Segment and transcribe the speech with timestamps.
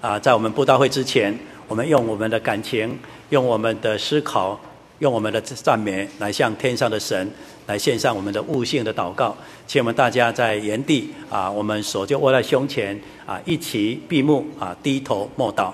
[0.00, 1.36] 啊，在我们布道会之前，
[1.68, 2.98] 我们用我们的感情，
[3.30, 4.60] 用我们的思考，
[4.98, 7.30] 用我们的赞美，来向天上的神
[7.66, 9.36] 来献上我们的悟性的祷告。
[9.66, 15.72] 请我们大家在原地啊，我们手就握在胸前啊，一起闭目啊，低头默祷。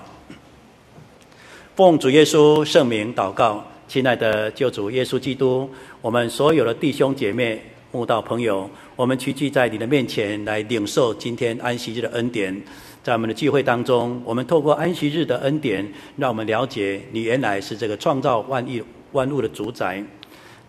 [1.75, 5.69] 奉主耶稣圣名祷告，亲爱的救主耶稣基督，
[6.01, 7.61] 我们所有的弟兄姐妹、
[7.91, 12.61] 慕道朋友，我们齐聚在你的面前来领受今天安息日的恩典。
[13.03, 20.01] 在我们的聚会当中，我们透过安息日的恩典，让我们了解你原来是这个创造万亿万物的主宰。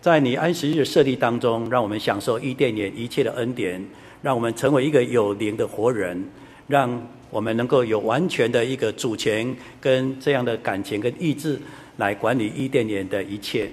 [0.01, 3.81] 在你安息日设立当中，让我们享受伊甸园一切的恩典，
[4.21, 6.21] 让我们成为一个有灵的活人，
[6.67, 11.57] 让我们能够有完全的一个主权跟这样的感情跟意志
[11.95, 13.69] 来管理伊甸园的一切。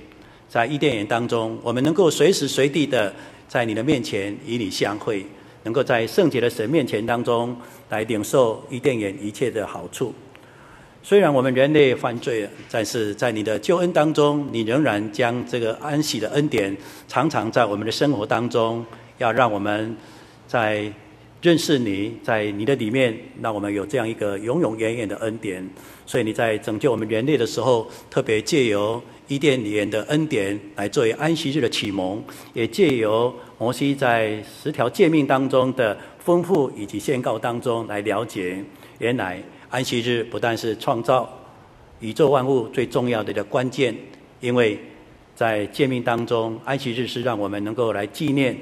[0.49, 3.13] 在伊甸园当中，我们能够随时随地的
[3.49, 5.27] 在你的面前与你相会。
[5.65, 7.57] 能够在圣洁的神面前当中
[7.93, 10.15] 来领受伊甸园一切的好处。
[11.03, 16.75] 虽然我们人类犯罪了，但是在你的救恩当中，你仍然将这个安息的恩典
[17.07, 18.83] 常常在我们的生活当中，
[19.19, 19.95] 要让我们
[20.47, 20.91] 在
[21.43, 25.69] 认识你，在你的里面，让我们有这样一个永永远远的恩典。
[26.07, 32.23] 所以你在拯救我们人类的时候，特别借由伊甸园的恩典来作为安息日的启蒙，
[32.55, 38.63] 也借由摩西在十条诫命当中的丰富以及宣告当中来了解，
[38.99, 41.29] 原来安息日不但是创造
[41.99, 43.95] 宇宙万物最重要的一个关键，
[44.41, 44.79] 因为
[45.35, 48.57] 在诫命当中，安息日是让我们能够来纪念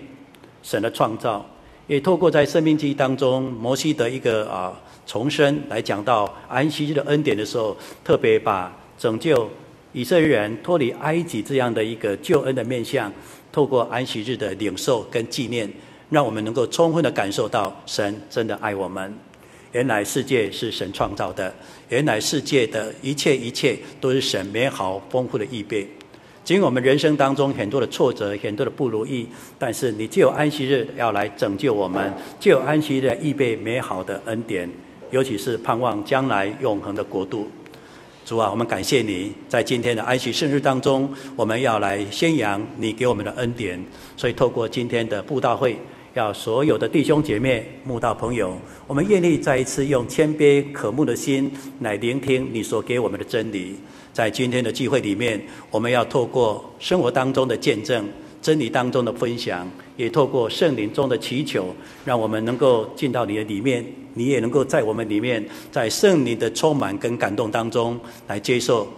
[0.63, 1.45] 神的创造。
[1.87, 9.51] 也透过在生命记当中，摩西的一个啊重生来讲到安息日的恩典的时候，特别把拯救
[9.93, 13.13] 以色列人脱离埃及这样的一个救恩的面向，
[13.51, 15.69] 透过安息日的领受跟纪念，
[16.11, 19.15] 让我们能够充分的感受到神真的爱我们。
[19.73, 21.55] 原来世界是神创造的，
[21.89, 25.89] 原来世界的一切一切都是神美好丰富的预备。
[26.43, 34.69] 尽管我们人生当中很多的挫折，很多的不如意，但是你既有安息日要来拯救我们，既有安息日预备美好的恩典，
[35.13, 37.49] 尤其是盼望将来永恒的国度。
[38.25, 43.81] 主啊，我们感谢你在今天的安息圣日当中，我们要来宣扬你给我们的恩典。
[44.17, 45.79] 所以透过今天的布道会，
[46.15, 48.57] 要所有的弟兄姐妹、慕道朋友，
[48.87, 51.51] 我们愿意再一次用谦卑渴慕的心
[51.81, 53.77] 来聆听你所给我们的真理。
[54.13, 58.09] 在今天的聚会里面，我们要透过生活当中的见证、
[58.43, 61.73] 真理当中的分享，也透过圣灵中的祈求，
[62.05, 63.85] 让我们能够进到你的里面，
[64.15, 68.89] 你也能够在我们里面，在圣灵的充满跟感动当中，来接受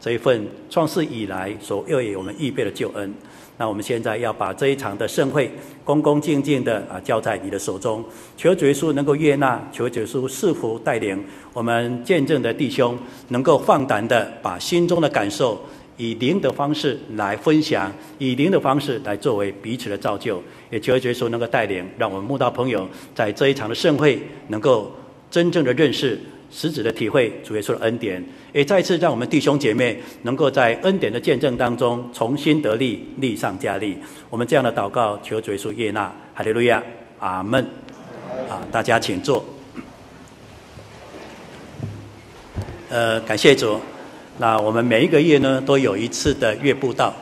[0.00, 3.12] 这一份创世以来所要为我们预备的救恩。
[3.58, 5.50] 那我们现在要把这一场的盛会
[5.84, 8.04] 恭恭敬敬的啊交在你的手中，
[8.36, 12.98] 求主耶稣能够悦纳，求主耶稣赐福带领我们见证的弟兄，
[13.28, 15.60] 能够放胆的把心中的感受
[15.96, 24.90] 以灵的方式来分享，以灵的方式来作为彼此的造就，也求主耶稣能够带领，让我们慕道朋友在这一场的盛会能够
[25.30, 26.18] 真正的认识。
[26.54, 33.96] 实质的体会主耶稣的恩典，也再一次让我们弟兄姐妹能够在恩典的见证当中重新得力，力上加力。
[34.28, 36.82] 我们这样的祷告，求主耶稣悦纳，哈利路亚，
[37.20, 37.66] 阿门。
[38.50, 39.42] 啊，大家请坐。
[42.90, 43.80] 呃，感谢主。
[44.36, 47.14] 那我们每一个月呢，都有一次的月布道，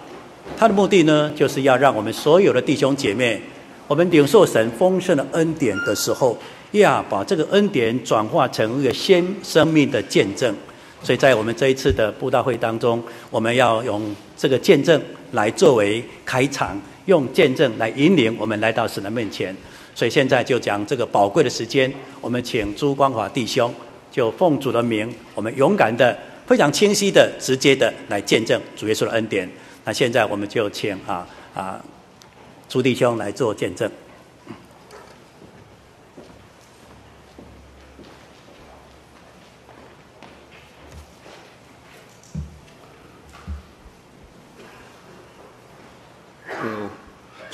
[0.57, 3.41] 它的目的呢，就是要让我们所有的弟兄姐妹，
[3.87, 6.37] 我们领受神丰盛的恩典的时候。
[6.73, 10.55] 要把这个恩典转化成一个新生命的见证，
[11.03, 15.01] 所以在我们这一次的布道会当中，我们要用这个见证
[15.33, 19.55] 来作为开场，用见证来引领我们来到神的面前。
[19.95, 23.75] 所以现在就讲这个宝贵的时间，我们请朱光华弟兄
[24.11, 26.17] 就奉主的名，我们勇敢的、
[26.47, 29.51] 非常清晰的、直接的来见证主耶稣的恩典。
[29.85, 31.85] 那现在我们就请啊啊
[32.69, 33.91] 朱弟兄来做见证。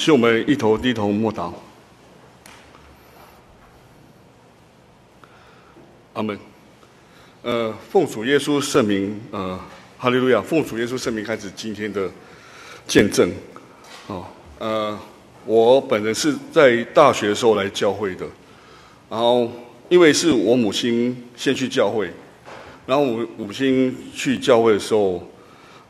[0.06, 1.52] 就我们一头低头默祷。
[6.12, 6.38] 阿门。
[7.42, 9.58] 呃，奉主耶稣圣名，呃，
[9.98, 10.40] 哈利路亚！
[10.40, 12.08] 奉主耶稣圣名开始今天的
[12.86, 13.28] 见证。
[14.06, 14.24] 哦，
[14.60, 14.96] 呃，
[15.44, 18.24] 我本人是在大学的时候来教会的，
[19.10, 19.50] 然后
[19.88, 22.08] 因为是我母亲先去教会，
[22.86, 25.28] 然后我母亲去教会的时候，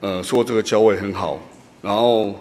[0.00, 1.38] 呃，说这个教会很好，
[1.82, 2.34] 然后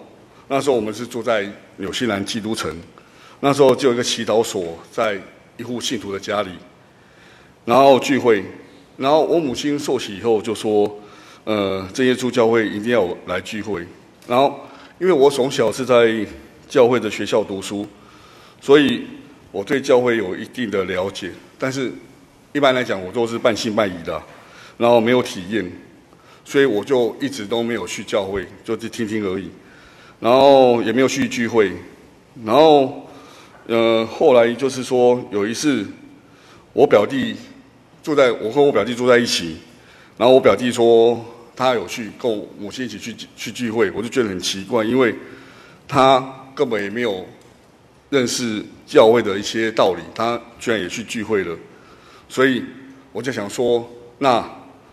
[0.48, 1.52] 那时候我们是住在。
[1.78, 2.76] 纽西兰基督城，
[3.42, 5.20] 那时候就有一个祈祷所在
[5.58, 6.50] 一户信徒的家里，
[7.66, 8.44] 然后聚会，
[8.98, 11.00] 然后我母亲受洗以后就说，
[11.44, 13.86] 呃，真耶稣教会一定要来聚会。
[14.28, 14.60] 然后
[15.00, 16.26] 因为我从小是在
[16.68, 17.86] 教会的学校读书，
[18.62, 19.06] 所以
[19.52, 21.92] 我对教会有一定的了解，但是
[22.54, 24.22] 一般来讲我都是半信半疑的，
[24.78, 25.70] 然后没有体验，
[26.44, 29.50] 所以我就一直都没有去教会，就是听听而已，
[30.20, 31.72] 然后也没有去聚会，
[32.44, 33.08] 然后
[33.68, 35.86] 呃后来就是说有一次
[36.74, 37.36] 我表弟
[38.04, 39.58] 住在我和我表弟住在一起，
[40.18, 41.24] 然后我表弟说
[41.56, 45.16] 他有去跟我母亲一起去去聚会，我就觉得很奇怪，因为。
[45.88, 46.20] 他
[46.56, 47.24] 根本也没有
[48.10, 51.56] 认识教会的一些道理，他居然也去聚会了，
[52.28, 52.64] 所以
[53.12, 54.44] 我就想说，那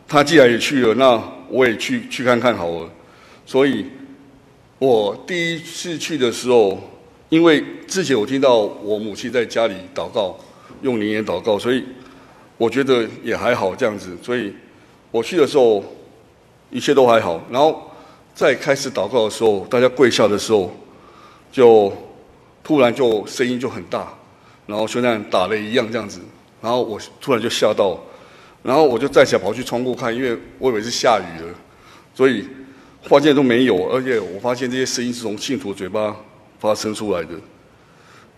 [0.06, 2.90] 他既然也去了，那我也去去看看好了。
[3.46, 3.86] 所以，
[4.82, 6.76] 我第一次去的时候，
[7.28, 10.36] 因为之前我听到我母亲在家里祷告，
[10.80, 11.84] 用灵言祷告，所以
[12.58, 14.18] 我觉得也还好这样子。
[14.20, 14.52] 所以
[15.12, 15.84] 我去的时候，
[16.68, 17.40] 一切都还好。
[17.48, 17.92] 然后
[18.34, 20.74] 在开始祷告的时候，大家跪下的时候。
[21.52, 21.92] 就
[22.64, 24.12] 突然就声音就很大，
[24.66, 26.18] 然后就像打雷一样这样子，
[26.62, 28.00] 然后我突然就吓到，
[28.62, 31.54] 然后我就站起来跑去窗户看，因为我以为是下雨了，
[32.14, 32.46] 所以
[33.02, 36.16] 发现都没有，而且我发现这些声音是从信徒嘴巴
[36.58, 37.30] 发生出来的，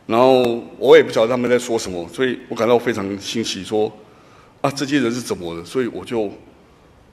[0.07, 0.43] 然后
[0.79, 3.91] 我也不晓得他们在说什么，所以我感到非常欣喜，说
[4.61, 5.65] 啊这些人是怎么了？
[5.65, 6.31] 所以我就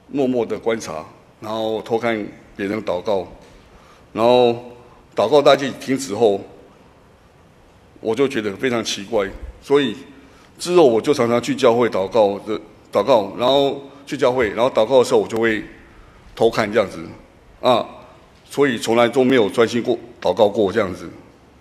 [0.08, 1.04] 默默的观察，
[1.40, 2.26] 然后偷看
[2.56, 3.26] 别人祷告，
[4.12, 4.56] 然后。
[5.14, 6.40] 祷告大祭停止后，
[8.00, 9.28] 我就觉得非常奇怪，
[9.60, 9.94] 所以
[10.58, 12.58] 之后我就常常去教会祷告的
[12.90, 15.62] 祷告，然后去教会，然后祷告的时候我就会
[16.34, 17.04] 偷看这样子
[17.62, 17.86] 啊，
[18.44, 21.08] 所以从来都没有专心过祷告过这样子，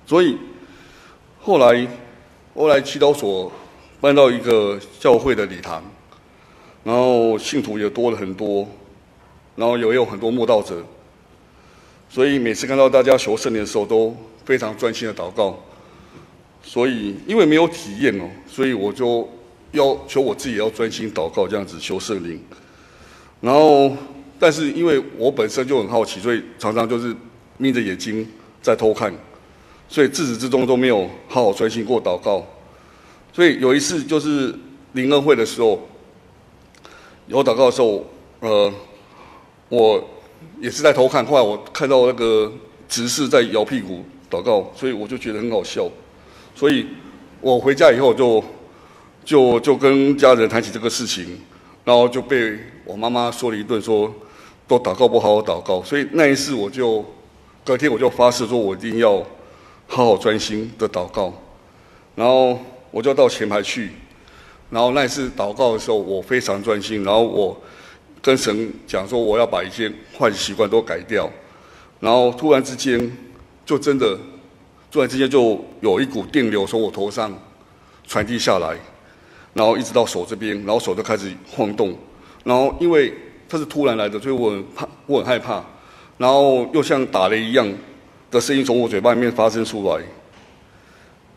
[0.06, 0.36] 所以
[1.39, 1.88] 后来
[2.56, 3.50] 后来祈祷所
[4.01, 5.81] 搬到一个教会的礼堂，
[6.83, 8.68] 然后信徒也多了很多，
[9.56, 10.83] 然后也有很多慕道者。
[12.09, 14.13] 所以每次看到大家求圣灵的时候，都
[14.44, 15.57] 非常专心的祷告。
[16.63, 19.27] 所以因为没有体验哦，所以我就
[19.71, 22.44] 要求我自己要专心祷告，这样子求圣灵。
[23.39, 23.95] 然后，
[24.42, 27.16] 但是因为我本身就很好奇，所以常常就是
[27.58, 28.28] 眯着眼睛
[28.60, 29.14] 在偷看，
[29.88, 32.44] 所以自始至终都没有好好专心过祷告。
[33.32, 34.54] 所以有一次就是
[34.94, 35.88] 灵恩会的时候，
[37.28, 38.04] 有祷告的时候，
[38.40, 38.74] 呃，
[39.70, 40.04] 我。
[40.60, 42.52] 也是在偷看，后来我看到那个
[42.90, 45.88] 执事在摇屁股祷告，所以我就觉得很好笑，
[46.56, 46.88] 所以
[47.42, 48.44] 我回家以后就
[49.24, 51.40] 就就跟家人谈起这个事情，
[51.84, 54.12] 然后就被我妈妈说了一顿，说
[54.72, 57.04] 都祷告不好好祷告，所以那一次我就
[57.66, 59.18] 隔天我就发誓说，我一定要
[59.88, 61.34] 好好专心的祷告，
[62.16, 62.58] 然后
[62.90, 63.92] 我就到前排去，
[64.70, 67.62] 然后那一次祷告的时候，我非常专心，然后我。
[68.24, 71.28] 跟神讲说，我要把一些坏习惯都改掉，
[72.00, 73.12] 然后突然之间，
[73.66, 74.16] 就真的，
[74.92, 77.34] 突然之间就有一股电流从我头上
[78.06, 78.78] 传递下来，
[79.56, 81.98] 然后一直到手这边，然后手就开始晃动，
[82.44, 83.12] 然后因为
[83.51, 85.62] 它是突然来的，所以我很怕，我很害怕，
[86.18, 87.69] 然后又像打雷一样
[88.31, 90.01] 的声音从我嘴巴里面发生出来，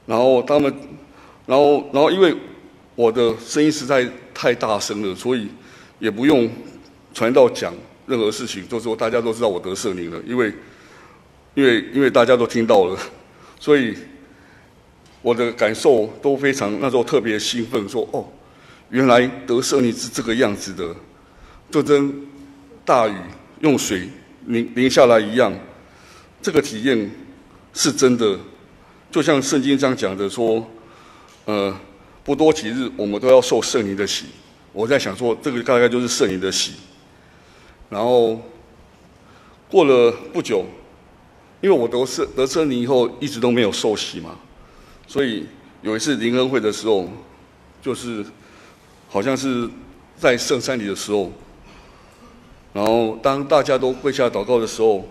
[0.07, 0.73] 然后他们，
[1.47, 2.33] 然后然后因为
[2.95, 5.49] 我的声音实在太大声了，所以
[5.99, 6.49] 也不用。
[7.17, 7.73] 传道讲
[8.09, 10.53] 任何事情，都说大家都知道我得圣灵了，因为，
[11.55, 12.99] 因为因为大家都听到了，
[13.61, 13.95] 所以
[15.23, 18.27] 我的感受都非常那时候特别兴奋，说哦，
[18.91, 20.93] 原来得圣灵是这个样子的，
[21.75, 22.15] 就跟
[22.85, 23.17] 大雨
[23.59, 24.09] 用水
[24.47, 25.53] 淋淋下来一样，
[26.41, 27.11] 这个体验
[27.73, 28.39] 是真的，
[29.11, 30.65] 就像圣经上讲的说，
[31.47, 31.77] 呃，
[32.23, 34.27] 不多几日，我们都要受圣灵的洗。
[34.73, 36.75] 我在想说，这个大概就是圣灵的洗。
[37.91, 38.41] 然后
[39.69, 40.65] 过了不久，
[41.61, 44.39] 因为我得圣得圣灵以后一直都没有受洗嘛，
[45.09, 45.45] 所以
[45.83, 47.09] 有一次灵恩会的时候，
[47.83, 48.25] 就是
[49.09, 49.69] 好像是
[50.17, 51.33] 在圣山里的时候，
[52.75, 55.03] 然后当大家都跪下祷告的时候，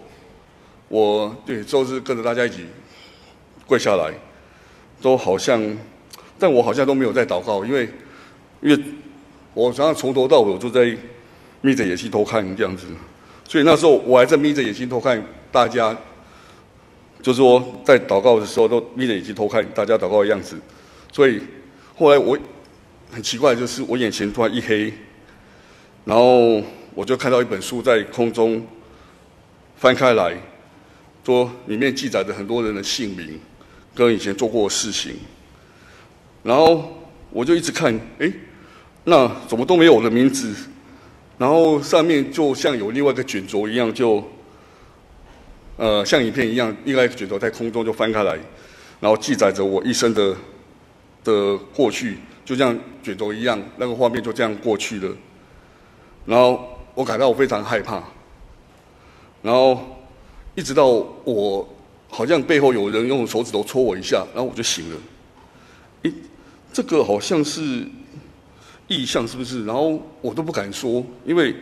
[0.89, 2.67] 我对就是跟着大家一起
[3.65, 4.13] 跪下来，
[5.01, 5.60] 都好像，
[6.38, 7.89] 但我好像都没有在祷告，因为
[8.62, 8.84] 因为
[9.55, 10.96] 我常常从头到尾都在。
[11.65, 12.88] 眯着眼睛偷看这样子，
[13.48, 15.96] 所以那时候我还在眯着眼睛偷看大家，
[17.22, 20.58] 就是说在祷告的时候都眯着眼睛偷看大家祷告的样子，
[21.10, 21.39] 所以
[21.96, 22.38] 后来我
[23.13, 24.91] 很奇怪，就是我眼前突然一黑，
[26.03, 26.62] 然后
[26.95, 28.65] 我就看到一本书在空中
[29.75, 30.35] 翻开来，
[31.25, 33.39] 说里面记载着很多人的姓名
[33.93, 35.15] 跟以前做过的事情，
[36.43, 38.31] 然后我就一直看，哎。
[39.05, 40.55] 那怎么都没有我的名字？
[41.38, 44.23] 然后上面就像有另外一个卷轴一样，就
[45.75, 48.39] 呃像影片一样，另外一个卷轴在空中就翻开来，
[49.01, 50.33] 然后记载着我一生的
[51.21, 52.73] 的过去，就像
[53.03, 55.13] 卷轴一样，那个画面就这样过去了。
[56.25, 58.03] 然后我感到我非常害怕，
[59.41, 59.79] 然后
[60.55, 60.88] 一直到
[61.23, 61.67] 我
[62.09, 64.97] 好像背后有人用手指头戳我一下，然后我就醒了。
[66.03, 66.13] 诶，
[66.71, 67.85] 这个好像是。
[68.89, 69.63] 异象是不是？
[69.65, 71.55] 然后我都不敢说，因为，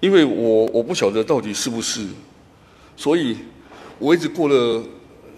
[0.00, 2.04] 因为我我不晓得到底是不是，
[2.96, 3.36] 所以
[4.00, 4.82] 我一直过了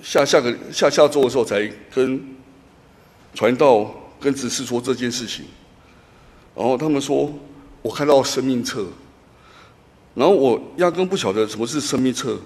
[0.03, 2.21] 下下个下下周的时候才跟
[3.35, 5.45] 传道跟执事说这件事情，
[6.57, 7.31] 然后他们说
[7.83, 8.87] 我看到生命册，
[10.15, 12.39] 然后我压根不晓得什么是生命册，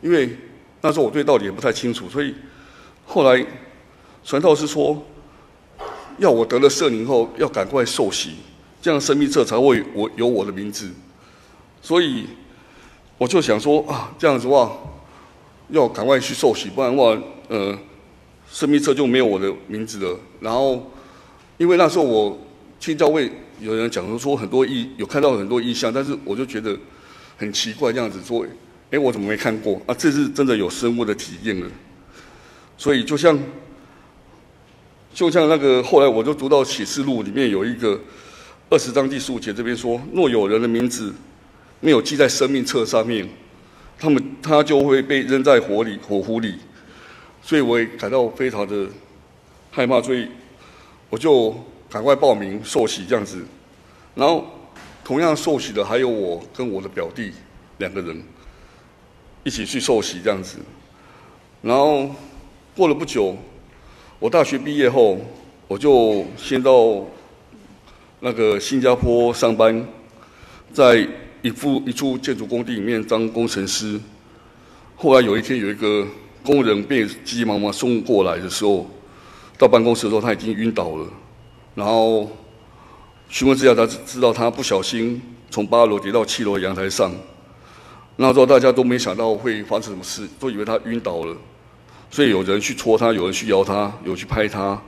[0.00, 0.36] 因为
[0.80, 2.34] 那时候我对道理也不太清楚，所以
[3.06, 3.46] 后来
[4.24, 5.02] 传道士说。
[6.18, 8.32] 要我得了圣灵后，要赶快受洗，
[8.82, 10.90] 这样生命册才会我有我的名字。
[11.80, 12.26] 所以
[13.16, 14.70] 我就想说啊，这样子的话，
[15.70, 17.18] 要赶快去受洗，不然的话，
[17.48, 17.78] 呃，
[18.50, 20.18] 生命册就没有我的名字了。
[20.40, 20.90] 然后，
[21.56, 22.38] 因为那时候我
[22.78, 26.76] 听教会有人讲说说很多意，有看到很多异象，但是我就觉得
[27.36, 28.46] 很奇怪，这样子说，
[28.90, 29.94] 哎，我怎么没看过啊？
[29.94, 31.66] 这是真的有生物的体验了。
[32.76, 33.38] 所以就像。
[35.12, 38.00] 就像那个，后来我就读到启示录里面有一个
[38.70, 41.12] 二十章第十五节这边说：若有人的名字
[41.80, 43.28] 没有记在生命册上面，
[43.98, 46.54] 他们他就会被扔在火里火湖里。
[47.42, 48.86] 所以我也感到非常的
[49.72, 50.28] 害怕，所以
[51.10, 51.60] 我就
[51.90, 53.44] 赶快报名受洗这样子。
[54.14, 54.46] 然后
[55.04, 57.32] 同样受洗的还有我跟我的表弟
[57.78, 58.22] 两个人
[59.44, 60.58] 一起去受洗这样子。
[61.60, 62.08] 然后
[62.74, 63.36] 过了不久。
[64.18, 65.18] 我大学毕业后，
[65.66, 67.02] 我就先到
[68.20, 69.88] 那个新加坡上班，
[70.74, 71.08] 在
[71.40, 73.98] 一副一处建筑工地里面当工程师。
[74.94, 76.06] 后来有一天，有一个
[76.44, 78.90] 工人被急急忙忙送过来的时候，
[79.56, 81.08] 到办公室的时候他已经晕倒了。
[81.80, 82.30] 然后
[83.30, 85.18] 询问之下，他知道他不小心
[85.50, 87.10] 从八楼跌到七楼阳台上。
[88.16, 91.34] 那时候大家都没想到会发生什么事，都以为他晕倒了。
[92.10, 94.78] 所以有人去戳他，有人去摇他，有去拍他。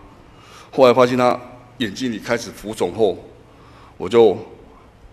[0.70, 1.40] 后来发现他
[1.78, 3.16] 眼睛里开始浮肿后，
[3.96, 4.36] 我就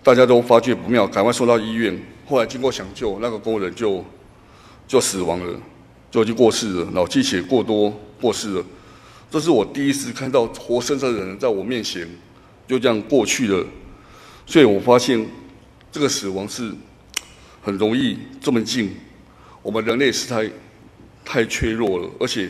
[0.03, 1.97] 大家都发觉不妙，赶快送到医院。
[2.27, 4.03] 后来经过抢救，那个工人就
[4.85, 5.57] 就死亡了，
[6.11, 8.65] 就已经过世了，脑积血过多过世了。
[9.29, 12.07] 这是我第一次看到活生生的人在我面前
[12.67, 13.65] 就这样过去了。
[14.45, 15.25] 所以我发现
[15.91, 16.73] 这个死亡是
[17.61, 18.95] 很容易这么近，
[19.61, 20.49] 我们人类是太。
[21.25, 22.49] 太脆弱了，而且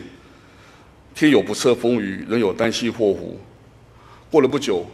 [1.14, 3.38] 天有不测风云，人有旦夕祸福。
[4.30, 4.86] 过了不久，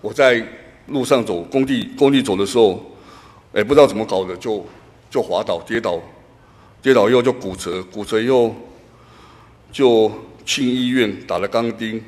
[0.00, 0.44] 我在
[0.88, 2.84] 路上走工地，工地走的时候，
[3.52, 4.66] 哎，不知道怎么搞的，就
[5.08, 6.00] 就滑倒，跌倒，
[6.82, 8.52] 跌倒以后就骨折，骨折以后
[9.70, 10.10] 就
[10.50, 12.02] 去医院打了钢钉，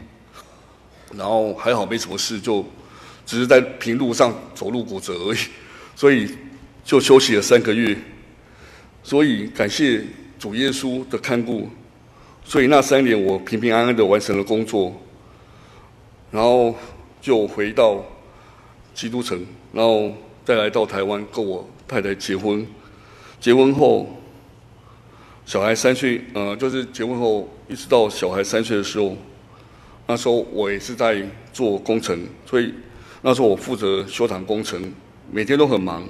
[1.14, 2.66] 然后还好没什么事，就
[3.24, 5.38] 只是在平路上走路骨折而已，
[5.94, 6.28] 所以
[6.84, 7.96] 就休息了三个月。
[9.04, 10.04] 所以感谢。
[10.42, 11.70] 主耶稣的看顾，
[12.44, 14.92] 所以那三年我平平安安的完成了工作，
[16.32, 16.74] 然后
[17.20, 18.04] 就回到
[18.92, 20.12] 基督城，然后
[20.44, 22.66] 再来到台湾跟我太太结婚。
[23.38, 24.20] 结婚后，
[25.44, 29.16] 小孩三岁，呃，就是结婚后一直到小孩三岁的时候，
[30.06, 31.22] 那时候我也是在
[31.52, 32.72] 做工程，所以
[33.22, 34.92] 那时候我负责修厂工程，
[35.30, 36.04] 每天都很忙，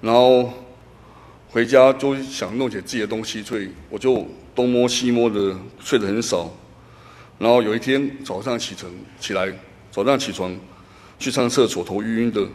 [0.00, 0.50] 然后。
[1.50, 4.22] 回家就想弄点自己的东西，所以我就
[4.54, 6.54] 东摸西摸的，睡得很少。
[7.38, 9.50] 然后有一天早上起床起来，
[9.90, 10.54] 早上起床
[11.18, 12.46] 去上厕所，头晕晕的，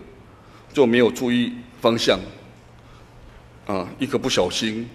[0.72, 2.20] 就没有注意方向。
[3.66, 4.88] 啊，一个不小心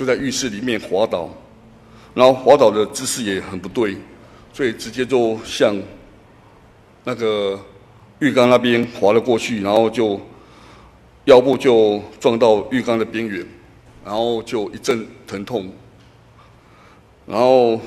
[0.00, 1.28] 就在浴室里面滑倒，
[2.14, 3.98] 然后滑倒的姿势也很不对，
[4.50, 5.76] 所以直接就向
[7.04, 7.60] 那个
[8.20, 10.18] 浴缸那边滑了过去，然后就。
[11.26, 13.46] 腰部就撞到浴缸的边缘，
[14.02, 15.70] 然后就一阵疼痛，
[17.26, 17.78] 然后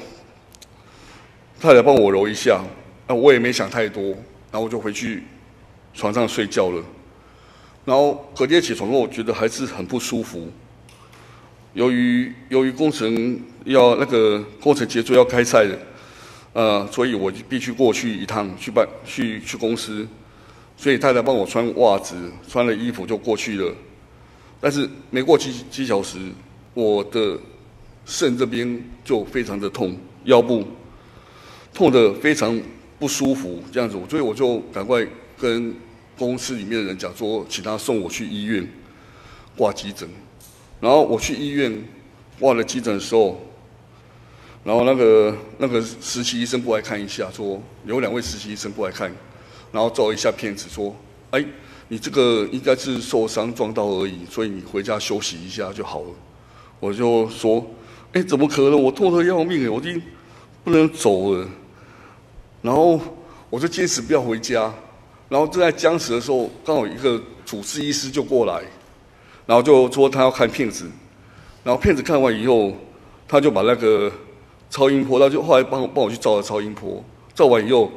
[1.60, 2.64] 太太帮我揉一下，
[3.08, 4.04] 那我也没想太多，
[4.52, 5.24] 然后我就回去
[5.96, 6.82] 床上睡觉了。
[7.84, 10.48] 然后隔天起床后，我觉得还是很不舒服。
[11.74, 15.80] 由于由于工程要那个工程结束要开赛的，
[16.54, 20.08] 呃，所以我必须过去一趟去办去去公司。
[20.76, 22.16] 所以太太帮我穿袜子，
[22.48, 23.74] 穿了衣服就过去了。
[24.60, 26.18] 但是没过几几小时，
[26.74, 27.38] 我的
[28.06, 30.66] 肾这边就非常的痛，腰部
[31.74, 32.60] 痛得非常
[33.00, 35.06] 不舒服这样子，所以我就赶快
[35.38, 35.74] 跟
[36.18, 38.68] 公司里面的人讲说，请他送我去医院
[39.56, 40.10] 挂急诊。
[40.84, 41.74] 然后我去医院
[42.42, 43.42] 挂了急诊的时候，
[44.66, 49.10] 然后那个那个实习医生过来看一下，说有两位实习医生过来看，
[49.72, 50.94] 然后照一下片子，说
[51.32, 51.42] ：“哎，
[51.88, 56.10] 你这个应该是受伤撞到而已，所以你回家休息一下就好了。”
[56.82, 57.66] 我就说
[58.12, 58.84] ：“哎，怎么可能？
[58.84, 60.02] 我痛得要命，我已经
[60.66, 61.48] 不能走了。”
[62.62, 63.00] 然后
[63.50, 64.74] 我就坚持不要回家，
[65.30, 68.62] 然后正在僵持的时候，刚好一个主治医师就过来，
[69.46, 70.86] 然后就说他要看片子，
[71.64, 72.74] 然后片子看完以后，
[73.28, 74.12] 他就把那个
[74.70, 77.92] 超音波，他就后来帮我帮我去照了超音波，照完以后，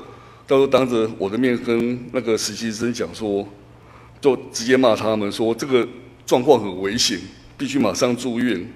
[0.46, 3.46] 他就当着我的面跟那个实习生讲说，
[4.20, 5.86] 就直接骂他们说这个
[6.24, 7.18] 状况很危险，
[7.56, 8.66] 必须马上住院，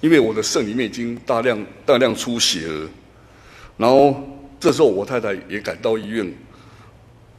[0.00, 2.88] 因为我的肾里面已经大量大量出血了，
[3.76, 4.14] 然后。
[4.60, 6.32] 这时候我太太也赶到医院，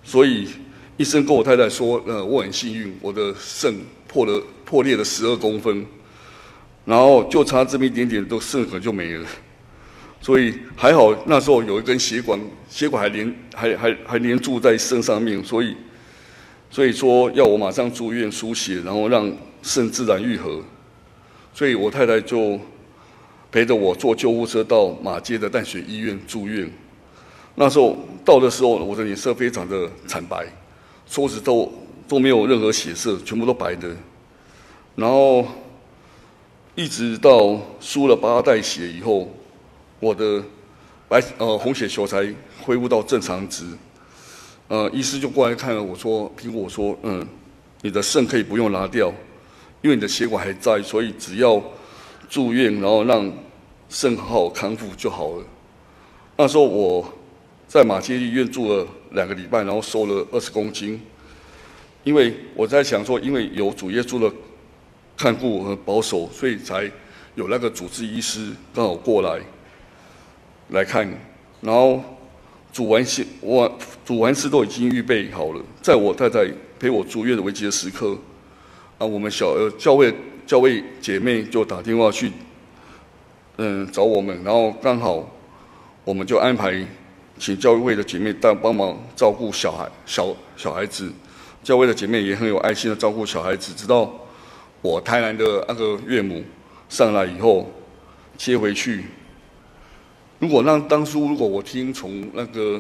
[0.03, 0.47] 所以
[0.97, 3.73] 医生跟我太太说：“呃，我很幸运，我的肾
[4.15, 5.85] 破了破裂了十二公分，
[6.85, 9.27] 然后就差这么一点点，都肾可就没了。
[10.21, 15.75] 所以还好那时候有一根血管，血管还连还还还连住在肾上面，所以
[16.71, 19.29] 所以说要我马上住院输血，然后让
[19.61, 20.61] 肾自然愈合。
[21.53, 22.57] 所以我太太就
[23.51, 26.71] 陪着我坐救护车到马街的淡水医院住院。”
[27.55, 30.45] 那时候到的时候，我的脸色非常的惨白，
[31.05, 31.69] 手指都
[32.07, 33.95] 都没有任何血色，全部都白的。
[34.95, 35.45] 然后
[36.75, 39.29] 一直到输了八袋血以后，
[39.99, 40.43] 我的
[41.07, 42.27] 白呃红血球才
[42.61, 43.65] 恢复到正常值。
[44.67, 47.27] 呃，医师就过来看了我说，苹果说，嗯，
[47.81, 49.13] 你的肾可以不用拿掉，
[49.81, 51.61] 因为你的血管还在，所以只要
[52.29, 53.31] 住院，然后让
[53.89, 55.43] 肾好好康复就好了。
[56.37, 57.05] 那时候我。
[57.67, 61.01] 在马偕医院住了两个礼拜，然后瘦了二十公斤。
[62.05, 64.31] 因为我在想说，因为有主耶稣的
[65.17, 66.89] 看顾和保守，所以才
[67.33, 69.41] 有那个主治医师刚好过来
[70.69, 71.05] 来看。
[71.61, 72.01] 然后
[72.71, 75.61] 主完事，我主完事都已经预备好了。
[75.81, 76.47] 在我太太
[76.79, 78.15] 陪我住院的危急的时刻，
[78.99, 80.13] 啊，我们小呃教会
[80.45, 82.31] 教会姐妹就打电话去，
[83.57, 85.27] 嗯，找我们，然后刚好
[86.03, 86.85] 我们就安排。
[87.37, 91.11] 请教会的姐妹带帮忙照顾小孩，小小孩子。
[91.65, 94.13] 教会的姐妹也很有爱心的照顾小孩子，直到
[94.83, 96.43] 我台南的那个岳母
[96.87, 97.67] 上来以后
[98.37, 99.05] 接回去。
[100.37, 102.79] 如果让当初如果我听从那个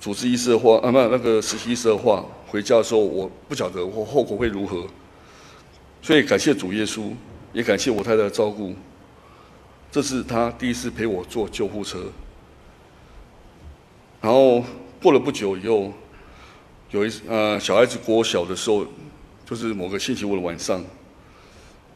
[0.00, 4.86] 主治医师的话，啊，不，那个实习医师的话，回家的时候我不晓得我后果会如何。
[6.00, 7.12] 所以感谢主耶稣，
[7.52, 8.74] 也感谢我太太的照顾。
[9.92, 11.98] 这是他第一次陪我坐救护车。
[14.22, 14.64] 然后
[15.02, 15.92] 过了不久以后，
[16.94, 18.86] 有一次呃小孩子国小的时候，
[19.44, 20.80] 就是某个星期五的晚上，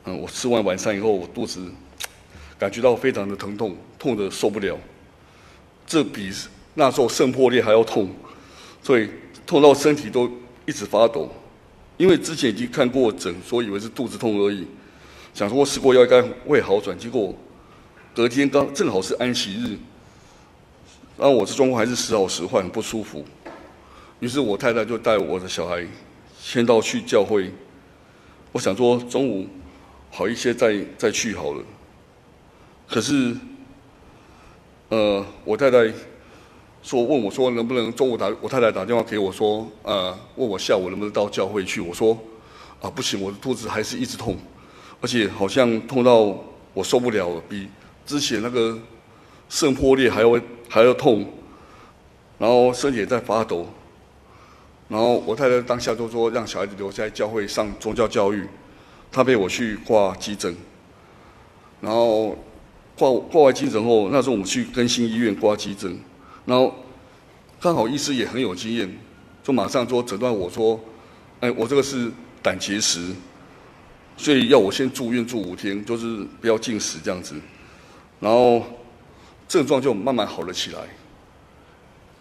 [0.05, 1.65] 嗯，我吃完晚餐以后，我肚子
[2.59, 4.77] 感觉到非常的疼痛，痛得受不了，
[5.87, 6.33] 这比
[6.75, 8.11] 那时候肾破裂还要痛，
[8.83, 9.09] 所以
[9.47, 10.29] 痛到身体都
[10.67, 11.31] 一直发抖。
[11.97, 14.67] 因为之前已经看过诊，所以以为是肚子痛而已，
[15.33, 17.33] 想说吃过药应该会好转，结果
[18.13, 19.79] 隔天刚正好是安息日。
[21.17, 23.25] 然后我这状况还是时好时坏，很不舒服。
[24.21, 25.87] 于是我太太就带我的小孩
[26.41, 27.51] 先到去教会。
[28.53, 29.47] 我想说中午
[30.11, 31.63] 好一些再再去好了。
[32.89, 33.37] 可是，
[34.89, 35.93] 呃，我太太
[36.83, 41.81] 说问我说能不能中午打，我太太打电话给我说，呃，问我下午能不能到教会去。
[41.81, 42.19] 我说
[42.81, 44.37] 啊不行，我的肚子还是一直痛，
[45.01, 46.35] 而且好像痛到
[46.75, 47.69] 我受不了了，比
[48.07, 48.79] 之前那个
[49.49, 50.41] 肾破裂还要。
[50.71, 51.27] 还要痛，
[52.37, 53.67] 然后身体也在发抖，
[54.89, 58.47] 然后我太太当下就说让小孩子留在教会上宗教教育，
[59.13, 60.55] 她陪我去挂急诊，
[61.81, 62.37] 然后
[62.97, 65.99] 挂挂完急诊后，那时候我们去更新医院挂急诊，
[66.45, 66.75] 然后
[67.61, 68.99] 刚好医师也很有经验，
[69.43, 70.81] 就马上说诊断我说，
[71.41, 72.11] 哎，我这个是
[72.43, 73.15] 胆结石，
[74.17, 77.35] 所以要我先住院住五天，就是不要进食这样子，
[78.21, 78.63] 然后。
[79.49, 80.81] 症状就慢慢好了起来，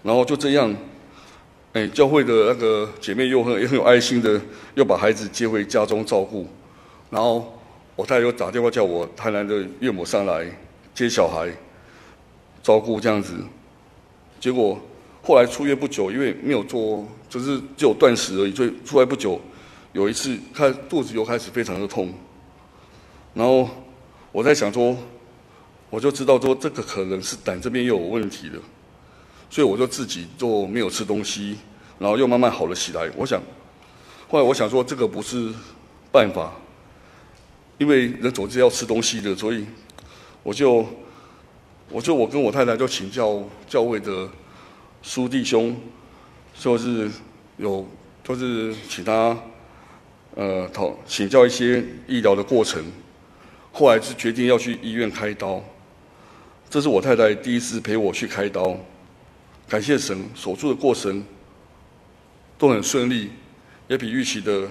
[0.02, 0.74] 然后就这样，
[1.90, 4.40] 教会的那个姐妹又很也很有爱心的，
[4.76, 6.48] 又把孩子接回家中照顾，
[7.10, 7.60] 然后
[7.98, 10.50] 我太太又打电话叫我台南的岳母上来
[10.96, 11.52] 接小孩，
[12.64, 13.34] 照顾这样子，
[14.40, 14.80] 结果
[15.22, 19.42] 后来出院不久，因为没有做，就是只有断食而已，所以出来不久，
[19.92, 22.14] 有一次看肚子又开始非常的痛，
[23.34, 23.70] 然后
[24.32, 24.96] 我在想说。
[25.90, 28.62] 我就知道说这个可能是胆这边又有问题了，
[29.50, 31.56] 所以我就自己就没有吃东西，
[32.00, 33.10] 然后又慢慢好了起来。
[33.16, 33.42] 我想，
[34.28, 35.52] 后来我想说这个不是
[36.12, 36.54] 办法，
[37.78, 39.66] 因为人总是要吃东西的，所以
[40.44, 40.86] 我就
[41.90, 44.30] 我就我跟我太太就请教教会的
[45.02, 45.76] 苏弟兄，
[46.54, 47.10] 说是
[47.58, 47.88] 有、
[48.24, 49.38] 就是请他
[50.36, 52.84] 呃讨请教一些医疗的过程，
[53.72, 55.64] 后来是决定要去医院开刀。
[56.70, 58.76] 这是我太太第一次陪我去开刀，
[59.70, 61.24] 感谢神，手术的过程
[62.58, 63.30] 都很顺利，
[63.88, 64.68] 也比预期的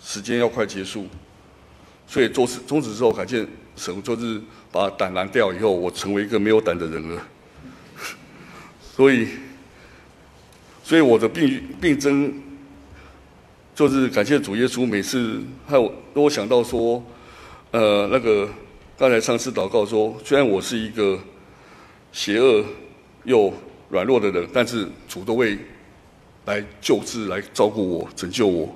[0.00, 1.06] 时间要快结束。
[2.06, 4.40] 所以做终止之后，感谢神，就是
[4.72, 7.22] 把胆拿掉以后，我成为一个没有胆的人了。
[8.96, 9.28] 所以，
[10.82, 12.32] 所以我的病病征
[13.74, 17.02] 就是感谢主耶稣，每次还有让我想到说，
[17.70, 18.48] 呃，那个。
[19.00, 21.18] 刚才上次祷告说，虽然我是一个
[22.12, 22.62] 邪恶
[23.24, 23.50] 又
[23.88, 25.58] 软弱的人，但是主都会
[26.46, 28.74] 来救治、来照顾我、拯救我，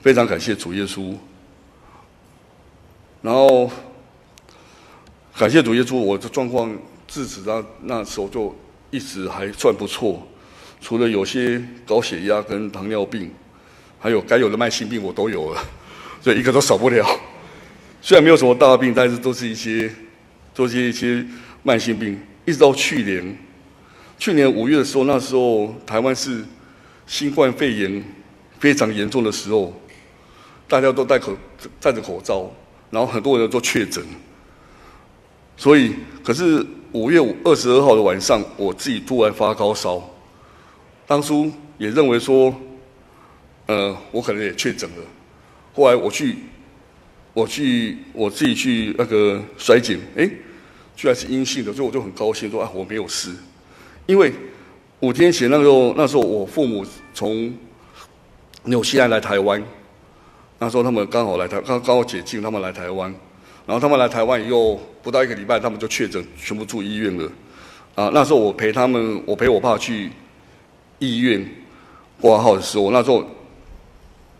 [0.00, 1.14] 非常感谢主耶稣。
[3.22, 3.70] 然后
[5.36, 6.70] 感谢主耶稣，我的状况
[7.08, 8.54] 自此那那时候就
[8.90, 10.26] 一直还算不错，
[10.80, 13.30] 除了有些高血压跟糖尿病，
[13.98, 15.60] 还有该有的慢性病我都有了，
[16.22, 17.04] 所以一个都少不了。
[18.00, 19.90] 虽然没有什么大病，但是都是一些，
[20.54, 21.26] 都是一些
[21.64, 22.20] 慢性病。
[22.44, 23.36] 一直到去年，
[24.16, 26.44] 去年五月的时候，那时候台湾是
[27.06, 28.04] 新冠肺炎
[28.58, 29.72] 非常严重的时候，
[30.68, 31.36] 大家都戴口
[31.80, 32.50] 戴着口罩，
[32.90, 34.04] 然后很多人都确诊。
[35.56, 40.02] 所以，可是五月二十二号的晚上，我自己突然发高烧，
[41.06, 42.54] 当初也认为说，
[43.66, 44.96] 呃，我可能也确诊了。
[45.74, 46.36] 后来我去。
[47.36, 50.26] 我去我自己去那个筛检，哎，
[50.96, 53.30] 居然是阴性的，所以我就很高兴，说啊，我没有事。
[54.06, 54.32] 因为
[55.00, 57.52] 五天前那时候，那时候我父母从
[58.64, 59.62] 纽西兰来台湾，
[60.58, 63.14] 那时候他们刚好来台，刚刚好解禁，他们来台湾，
[63.66, 67.30] 然后他们来台湾以后不到一个礼拜，他们就确诊，全部住医院了。
[67.94, 70.10] 啊，那时候我陪他们，我陪我爸去
[70.98, 71.46] 医院
[72.20, 73.24] 挂号的时候，那时候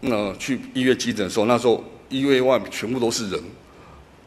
[0.01, 1.83] 那去医院急诊的时候，那时候。
[2.09, 3.42] 医院外面全部都是人，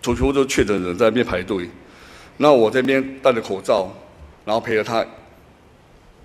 [0.02, 1.70] 全部都确诊人在那边排队。
[2.36, 3.90] 那我这边戴着口罩，
[4.44, 5.02] 然后陪着他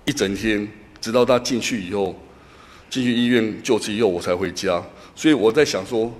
[0.05, 0.67] 一整天，
[1.01, 2.15] 直到他进去以后，
[2.89, 4.81] 进去医院救治以后，我才回家。
[5.15, 6.13] 所以我在想说，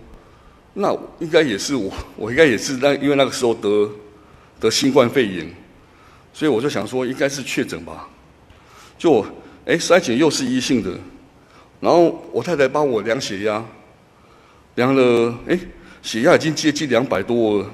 [0.74, 3.90] 那应该也是我，我应该也是那因为那个时候得
[4.60, 5.48] 得新冠肺炎，
[6.34, 8.10] 所以我就想说应该是确诊吧。
[8.98, 9.26] 就我
[9.66, 10.92] 哎，筛检又是阴性的，
[11.80, 13.64] 然后我太太帮我量血压。
[14.76, 15.58] 量了，哎，
[16.02, 17.72] 血压已经接近两百多了，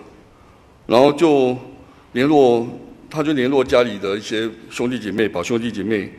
[0.85, 1.57] 然后就
[2.13, 2.67] 联络，
[3.11, 6.09] 他就联络家里的一些兄弟姐妹，把兄弟姐妹，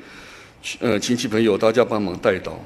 [0.78, 2.60] 呃，亲戚朋友大家帮忙带到，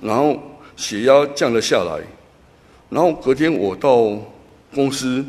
[0.00, 0.38] 然后
[0.76, 2.00] 血压降了下来，
[2.90, 4.20] 然后隔天我到
[4.74, 5.24] 公司，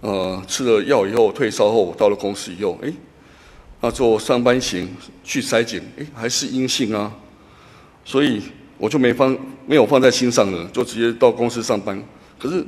[0.00, 2.92] 呃，吃了药以后退烧后到了公司以后，哎，
[3.80, 4.86] 那做上班前
[5.22, 7.10] 去筛检，哎，还是阴性啊，
[8.04, 8.42] 所以。
[8.82, 12.02] 我就没放没有放在心上了，就直接到公司上班。
[12.38, 12.64] 可是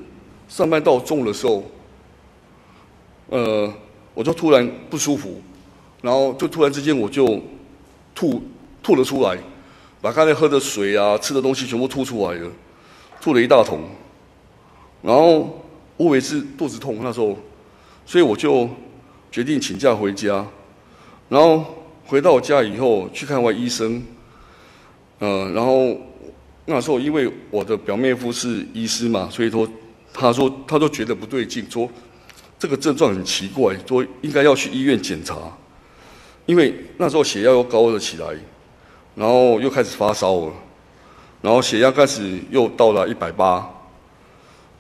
[0.47, 1.65] 上班到中午的时候，
[3.31, 3.73] 呃，
[4.15, 5.41] 我就突然不舒服，
[6.01, 7.41] 然后就突然之间我就
[8.15, 8.43] 吐
[8.83, 9.39] 吐了出来，
[10.01, 12.51] 把刚才喝的水啊、吃的东西全部吐出来了，
[13.21, 13.81] 吐了一大桶。
[15.03, 15.63] 然后
[15.97, 17.37] 我以为是肚子痛，那时候，
[18.05, 18.69] 所以我就
[19.31, 20.47] 决定请假回家。
[21.29, 21.65] 然后
[22.05, 24.03] 回到家以后去看完医生。
[25.21, 25.97] 嗯、然后
[26.67, 29.69] 那时候因为我的表妹夫是医师嘛，所以说
[30.13, 31.89] 他说他都觉得不对劲，说
[32.63, 35.37] 这个症状很奇怪，说应该要去医院检查，
[36.47, 38.27] 因为那时候血压又高了起来，
[39.17, 40.53] 然后又开始发烧了，
[41.41, 43.69] 然后血压开始又到了一百八，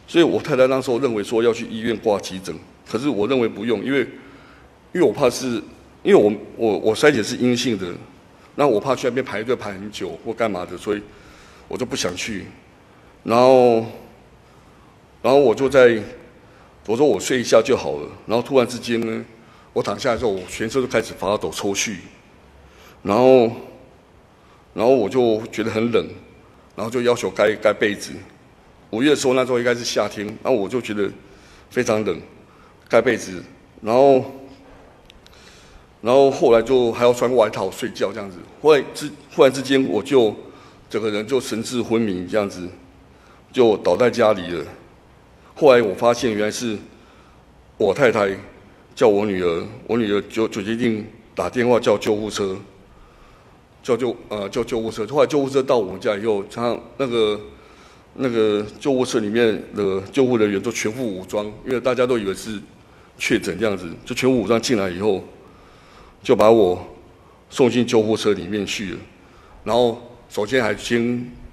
[0.07, 2.57] 所以我太太那时候认为说要去医院挂急诊，
[2.88, 3.99] 可是我认为不用，因为
[4.92, 5.61] 因为我怕是，
[6.05, 7.88] 因为我我我筛检是阴性的。
[8.55, 11.03] 那我怕去那边排队排很久或干嘛的，所以
[11.66, 12.45] 我就不想去。
[13.25, 13.85] 然后，
[15.21, 16.01] 然后我就在
[16.87, 18.09] 我说我睡一下就好了。
[18.27, 19.25] 然后突然之间呢，
[19.73, 21.97] 我躺下来之后，我全身都开始发抖抽搐。
[23.03, 23.51] 然后，
[24.75, 26.07] 然后我就觉得很冷，
[26.77, 28.12] 然后就要求盖盖被子。
[28.90, 31.11] 五月的时候那时候应该是夏天，然后我就觉得
[31.71, 32.21] 非常冷，
[32.88, 33.42] 盖被子。
[33.81, 34.25] 然后。
[36.05, 40.35] 然后后来就还要穿外套睡觉这样子，后来之忽然之间我就
[40.90, 42.68] 整个人就神志昏迷这样子，
[43.53, 44.64] 就倒在家里了。
[45.62, 46.77] 后来我发现原来是
[47.77, 48.29] 我太太
[48.96, 52.57] 叫我女儿，我女儿就就决定打电话叫救护车，
[53.81, 55.07] 叫救呃叫救护车。
[55.07, 57.40] 后来救护车到我们家以后，他那个
[58.14, 62.59] 那个救护车里面的救护人员都全副武装，因为大家都以为是
[63.16, 65.22] 确诊这样子，就全副武装进来以后，
[66.25, 66.85] 就把我
[67.51, 68.98] 送进救护车里面去了。
[69.62, 71.01] 然后首先还先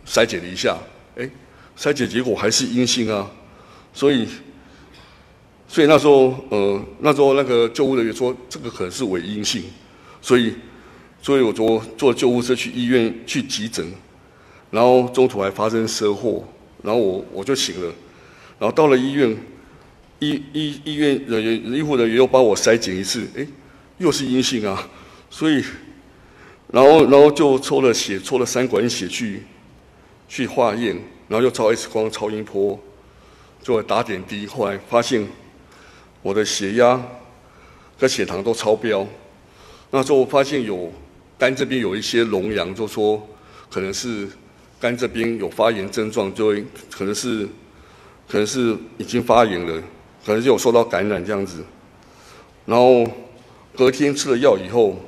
[0.04, 0.76] 筛检了一下，
[1.16, 1.30] 哎，
[1.78, 3.30] 筛检结果还是阴性啊，
[4.00, 4.26] 所以。
[5.72, 9.62] 所以那时候，呃，那时候那个救护人员说，这个可能是伪阴性，
[10.20, 10.56] 所以，
[11.22, 13.86] 所以我坐坐救护车去医院去急诊，
[14.72, 16.44] 然后中途还发生车祸，
[16.82, 17.94] 然后我我就醒了，
[18.58, 19.38] 然后到了医院，
[20.18, 23.46] 医医医院人员医护人员又帮我筛检一次，哎，
[24.00, 24.90] 又是阴性啊，
[25.30, 25.64] 所以，
[26.72, 29.44] 然后然后就抽了血，抽了三管血去
[30.28, 32.80] 去化验，然后又照 X 光、超音波，
[33.62, 35.28] 就打点滴，后来发现。
[36.22, 37.02] 我的血压
[37.98, 39.08] 和血糖都超标，
[39.90, 40.92] 那时候发现有
[41.38, 43.26] 肝这边有一些脓疡，就说
[43.70, 44.28] 可能是
[44.82, 47.48] 肝这边有发炎症状，就会可能是
[48.28, 49.82] 可能是已经发炎了，
[50.26, 51.64] 可能就有受到感染这样子。
[52.66, 53.10] 然后
[53.74, 55.00] 隔天吃了药以后，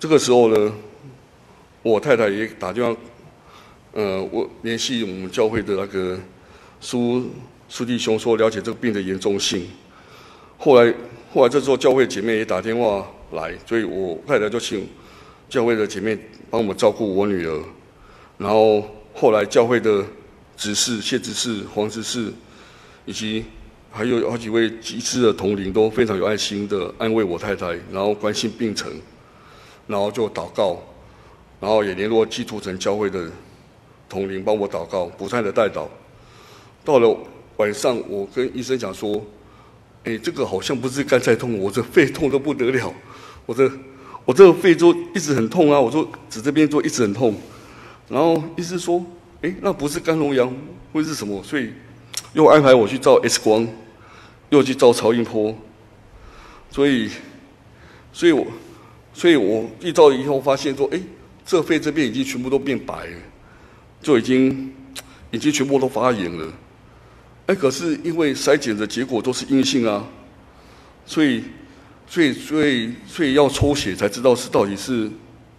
[0.00, 0.74] 这个时候呢，
[1.84, 3.00] 我太太也打电话，
[3.92, 6.18] 呃，我联系我们教会的那个
[6.84, 7.30] 苏
[7.66, 9.66] 苏弟兄说了解这个病的严重性。
[10.58, 10.94] 后来，
[11.32, 14.86] 后来这时候教会姐妹也打电话来，所以我太太就请
[15.48, 16.14] 教会的姐妹
[16.50, 17.58] 帮我们照顾我女儿。
[18.36, 20.04] 然后后来教会的
[20.58, 22.30] 执事谢执事、黄执事，
[23.06, 23.46] 以及
[23.90, 28.92] 还有好几位集资的同龄都非常有爱心的安慰我太太，然后关心病程，
[29.86, 30.78] 然后就祷告，
[31.60, 33.30] 然后也联络基督城教会的
[34.06, 35.88] 同龄帮我祷告，不断的代祷。
[36.84, 37.16] 到了
[37.56, 39.24] 晚上，我跟医生讲说。
[40.06, 42.92] 哎，这个好像不是肝在痛，我这肺痛得不得了，
[43.46, 43.72] 我这
[44.26, 47.34] 我这个肺就一直很痛啊，我说指这边就一直很痛，
[48.10, 49.02] 然后医生说，
[49.40, 50.54] 哎，那不是肝脓疡，
[50.92, 51.42] 会是什么？
[51.42, 51.72] 所以
[52.34, 53.66] 又安排我去照 X 光，
[54.50, 55.56] 又去照超音波，
[56.70, 57.08] 所以，
[58.12, 58.46] 所以我，
[59.14, 61.00] 所以我一照以后发现说，哎，
[61.46, 63.16] 这肺这边已经全部都变白了，
[64.02, 64.70] 就已经
[65.30, 66.52] 已经全部都发炎了。
[67.46, 70.02] 哎，可是因为筛检的结果都是阴性啊，
[71.04, 71.44] 所以，
[72.06, 75.10] 所以，所以，所以要抽血才知道是到底是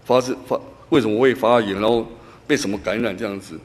[0.04, 2.08] 发生发为什么会发炎，然后
[2.48, 3.60] 被什么感染这样子。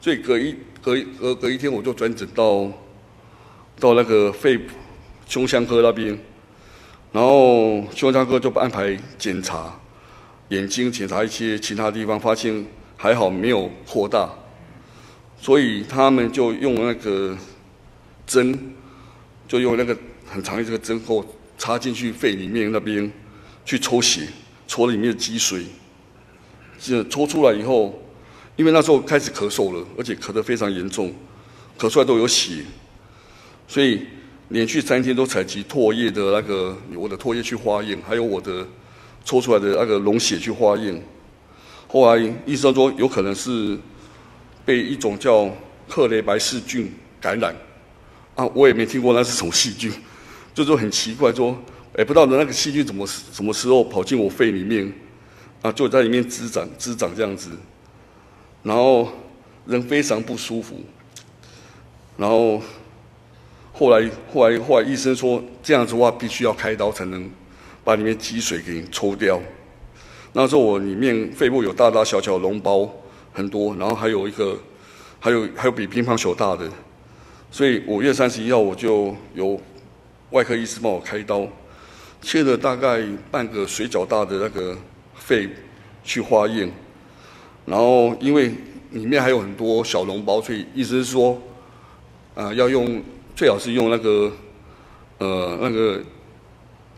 [0.00, 2.70] 所以隔一隔一隔隔一天，我就转诊到
[3.80, 4.60] 到那个肺
[5.26, 6.16] 胸腔科那边，
[7.10, 9.74] 然后胸腔科就安排检查
[10.50, 12.64] 眼睛，检查一些其他地方，发现
[12.96, 14.30] 还好没有扩大。
[15.42, 17.36] 所以他们就用那个
[18.24, 18.56] 针，
[19.48, 21.26] 就用那个很长的这个针，后
[21.58, 23.10] 插进去肺里面那边
[23.64, 24.28] 去抽血，
[24.68, 25.64] 抽里面的积水。
[26.78, 28.00] 这抽出来以后，
[28.54, 31.12] 因为那时候开始咳嗽了，而且咳得非常严重，
[31.76, 32.62] 咳出来都有血，
[33.66, 34.00] 所以
[34.50, 38.64] 连续三天都采集唾液的那个我的唾液去化验，还有我的
[39.24, 41.02] 抽出来的那个脓血去化验。
[41.88, 43.76] 后来医生说有可能是。
[44.64, 45.50] 被一种叫
[45.88, 47.54] 克雷白氏菌感染，
[48.34, 49.92] 啊，我也没听过那是什么细菌，
[50.54, 51.56] 就说很奇怪，说，
[51.96, 54.92] 哎，不知道的那个细菌怎么什么时候跑进我肺里面，
[55.62, 57.50] 啊，就在里面滋长滋长这样子，
[58.62, 59.08] 然后
[59.66, 60.80] 人非常不舒服，
[62.16, 62.62] 然后
[63.72, 67.28] 后来后来后来医生说这样子的话必须要开刀才能
[67.82, 69.40] 把里面积水给抽掉，
[70.32, 72.88] 那时候我里面肺部有大大小小的脓包。
[73.32, 74.58] 很多，然后还有一个，
[75.18, 76.68] 还有还有比乒乓球大的，
[77.50, 79.60] 所以五月三十一号我就由
[80.30, 81.46] 外科医师帮我开刀，
[82.20, 84.76] 切了大概半个水饺大的那个
[85.14, 85.48] 肺
[86.04, 86.70] 去化验，
[87.64, 88.52] 然后因为
[88.90, 91.40] 里面还有很多小脓包，所以医生说，
[92.34, 93.02] 啊、要用
[93.34, 94.32] 最好是用那个，
[95.18, 96.00] 呃那个，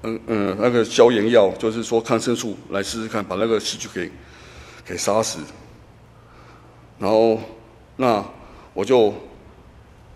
[0.03, 4.11] 嗯嗯那个消炎药，就是说抗生素来试试看，把那个细菌给
[4.85, 5.39] 给杀死。
[6.99, 7.41] 然后，
[7.97, 8.25] 那
[8.73, 9.13] 我就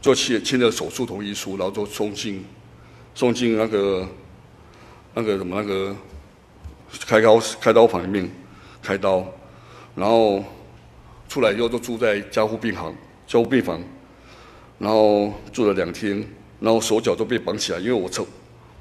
[0.01, 2.45] 就签签了手术同意书，然后就送进
[3.15, 4.09] 送进那个
[5.15, 5.95] 那个什么那个
[7.07, 8.31] 开刀开刀房里面
[8.81, 9.27] 开刀，
[9.97, 10.43] 然后
[11.29, 12.95] 出来以后就住在加护病房
[13.27, 13.81] 加护病房，
[14.79, 16.25] 然后住了两天，
[16.61, 18.27] 然后手脚都被绑起来，因为我抽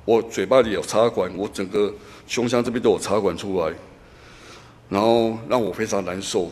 [0.06, 1.94] 我嘴巴里有插管，我整个
[2.28, 3.74] 胸腔这边都有插管出来，
[4.88, 6.50] 然后让我非常难受。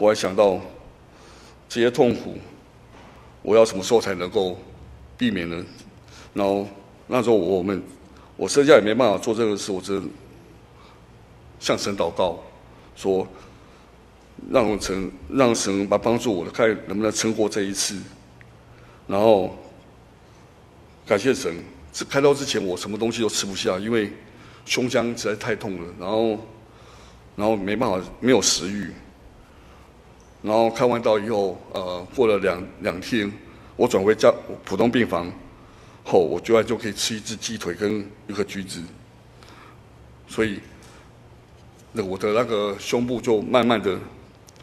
[0.00, 0.60] 我还想到
[1.68, 2.38] 这些痛苦，
[3.42, 4.56] 我要什么时候才能够
[5.16, 5.64] 避免呢？
[6.34, 6.66] 然后
[7.06, 7.82] 那时候我们
[8.36, 10.08] 我剩下也没办法做这个事，我只能
[11.58, 12.38] 向神祷告，
[12.94, 13.26] 说
[14.50, 17.96] 让我成让神来帮助我，看能不能撑过这一次。
[19.06, 19.56] 然后
[21.04, 21.52] 感谢神，
[21.92, 24.12] 这开刀之前我什么东西都吃不下，因为
[24.64, 26.38] 胸腔实在太痛了，然后
[27.34, 28.92] 然后没办法没有食欲。
[30.40, 33.30] 然后开完刀以后，呃，过了两两天，
[33.74, 34.32] 我转回家
[34.64, 35.30] 普通病房
[36.04, 38.80] 后，我居然就可以吃一只鸡腿跟一个橘子，
[40.28, 40.60] 所以
[41.92, 43.98] 那我的那个胸部就慢慢的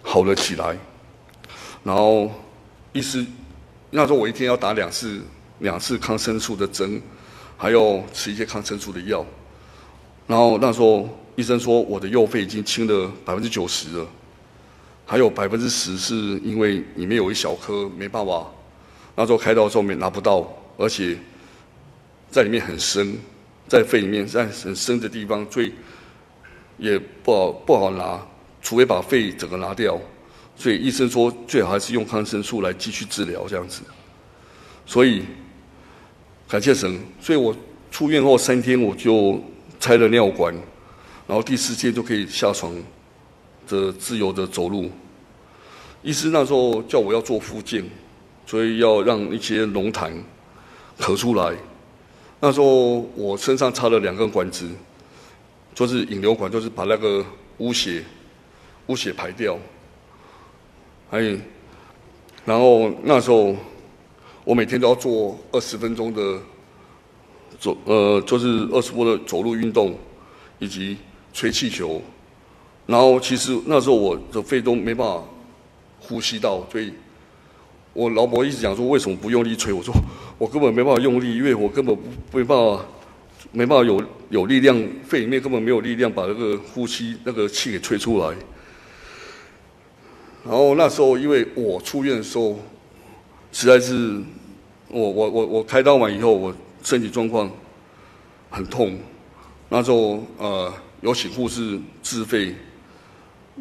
[0.01, 0.77] 好了起来。
[1.83, 2.31] 然后
[2.93, 3.25] 医师
[3.91, 5.21] 那时候我一天要打两次
[5.59, 7.01] 两次抗生素的针，
[7.57, 9.25] 还要吃一些抗生素的药。
[10.25, 14.07] 然后那时候医生说我的右肺已经清了百分之九十了。
[15.05, 18.51] 还有百分之十是因为里面有一小颗没办法，
[19.15, 21.15] 那时候开刀时候没拿不到，而且
[22.31, 23.15] 在里面很深，
[23.67, 25.71] 在肺里面在很深的地方，所以
[26.77, 28.19] 也不好不好拿，
[28.61, 29.95] 除非把肺整个拿掉。
[30.57, 33.81] 所以医生说最好还是用抗生素来继续治疗这样子。
[34.85, 35.23] 所以
[36.47, 37.55] 感谢神，所以我
[37.91, 39.39] 出院后三天我就
[39.79, 40.53] 拆了尿管，
[41.27, 42.73] 然后第四天就可以下床。
[43.67, 44.89] 的自由的走路，
[46.04, 47.84] 医师那时候叫我要做复健，
[48.45, 50.12] 所以要让一些龙痰
[50.99, 51.56] 咳出来。
[52.39, 54.69] 那时候我身上插了两根管子，
[55.73, 57.25] 就是引流管，就是把那个
[57.58, 58.04] 污血
[58.88, 59.58] 污血排掉。
[61.10, 61.38] 还有，
[62.45, 63.56] 然后那时候
[64.43, 66.39] 我每天都要做二十分钟的
[67.60, 69.97] 走，呃，就是二十步的走路运动，
[70.60, 70.97] 以及
[71.34, 72.01] 吹气球。
[72.88, 75.24] 然后其实那时候我的肺都没办法
[76.00, 76.93] 呼吸到，所以
[77.93, 79.74] 我老婆一直讲说，为什么不用力吹？
[79.74, 79.91] 我说
[80.38, 81.98] 我根本没办法用力，因为我根本
[82.32, 82.86] 没办法
[83.52, 88.36] 没办法有有力量，肺里面根本没有力量把那个呼吸那个气给吹出来。
[90.43, 92.60] 然后那时候因为我出院的时候，
[93.52, 94.21] 实在是
[94.89, 97.50] 我我我我开刀完以后，我身体状况
[98.52, 98.95] 很痛，
[99.69, 100.71] 那时候呃
[101.02, 102.54] 有请护士自费。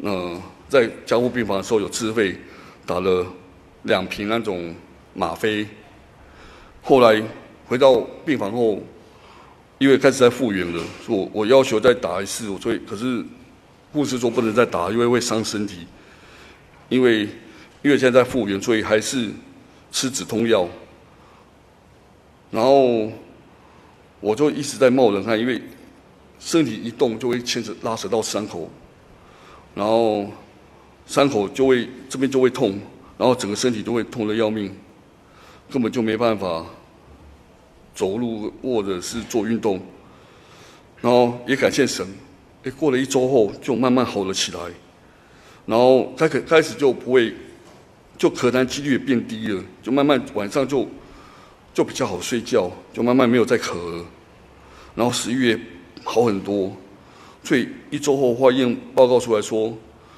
[0.01, 2.35] 嗯、在加护病房的时候有自费
[2.85, 3.25] 打了
[3.83, 4.75] 两瓶那种
[5.13, 5.65] 吗啡，
[6.83, 7.21] 后来
[7.65, 8.81] 回到病房后，
[9.77, 13.23] 因为开始在复原了，我我要求再打一次，所以可是
[13.93, 15.87] 护士说不能再打，因为会伤身体，
[16.89, 17.21] 因为
[17.81, 19.29] 因为现在在复原，所以还是
[19.91, 20.67] 吃止痛药，
[22.51, 23.09] 然后
[24.19, 25.61] 我就一直在冒冷汗，因为
[26.37, 28.69] 身体一动就会牵扯拉扯到伤口。
[29.75, 30.25] 然后
[31.05, 32.79] 伤口就会这边就会痛，
[33.17, 34.73] 然后整个身体都会痛得要命，
[35.69, 36.65] 根本就没办法
[37.93, 39.79] 走路或者是做运动。
[41.01, 42.07] 然后也感谢神，
[42.63, 44.59] 诶，过了一周后就慢慢好了起来，
[45.65, 47.33] 然后开始开始就不会，
[48.17, 50.87] 就咳痰几率也变低了，就慢慢晚上就
[51.73, 54.05] 就比较好睡觉，就慢慢没有再咳了，
[54.95, 55.59] 然后食欲也
[56.03, 56.75] 好很多。
[57.45, 59.77] 所以一周后化验报告出来说，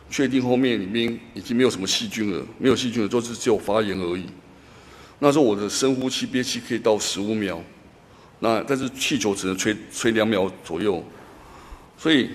[0.09, 4.23] 确定后面里面已经没有什么细菌了，没有细菌了，就是只有发炎而已。
[5.19, 7.61] 那时候我的深呼吸憋气可以到十五秒，
[8.39, 11.03] 那但是气球只能吹吹两秒左右。
[11.97, 12.29] 所以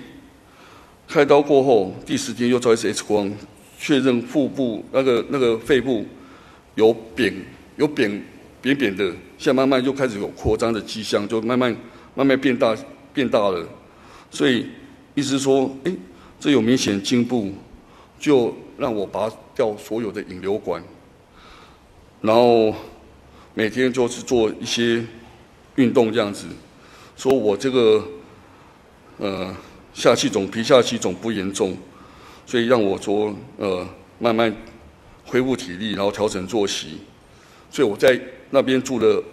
[1.07, 3.33] 开刀过后第十天又照一次 X 光，
[3.79, 6.05] 确认腹部那个那个肺部
[6.75, 7.33] 有扁
[7.77, 8.23] 有扁
[8.61, 9.03] 扁扁的，
[9.39, 11.75] 现在慢慢就开始有扩张的迹象，就慢慢
[12.13, 12.77] 慢慢变大
[13.11, 13.67] 变大了，
[14.29, 14.67] 所以。
[15.15, 15.95] 意思说：“哎，
[16.39, 17.53] 这有明显进步，
[18.19, 20.83] 就让我拔掉所有的引流管，
[22.21, 22.73] 然后
[23.53, 25.05] 每天就是做一些
[25.75, 26.47] 运动这样子。
[27.15, 28.03] 说我这个
[29.19, 29.55] 呃
[29.93, 31.77] 下气肿、皮下气肿不严重，
[32.47, 34.51] 所以让我说呃慢慢
[35.25, 36.97] 恢复体力，然后调整作息。
[37.69, 39.23] 所以我在那边住了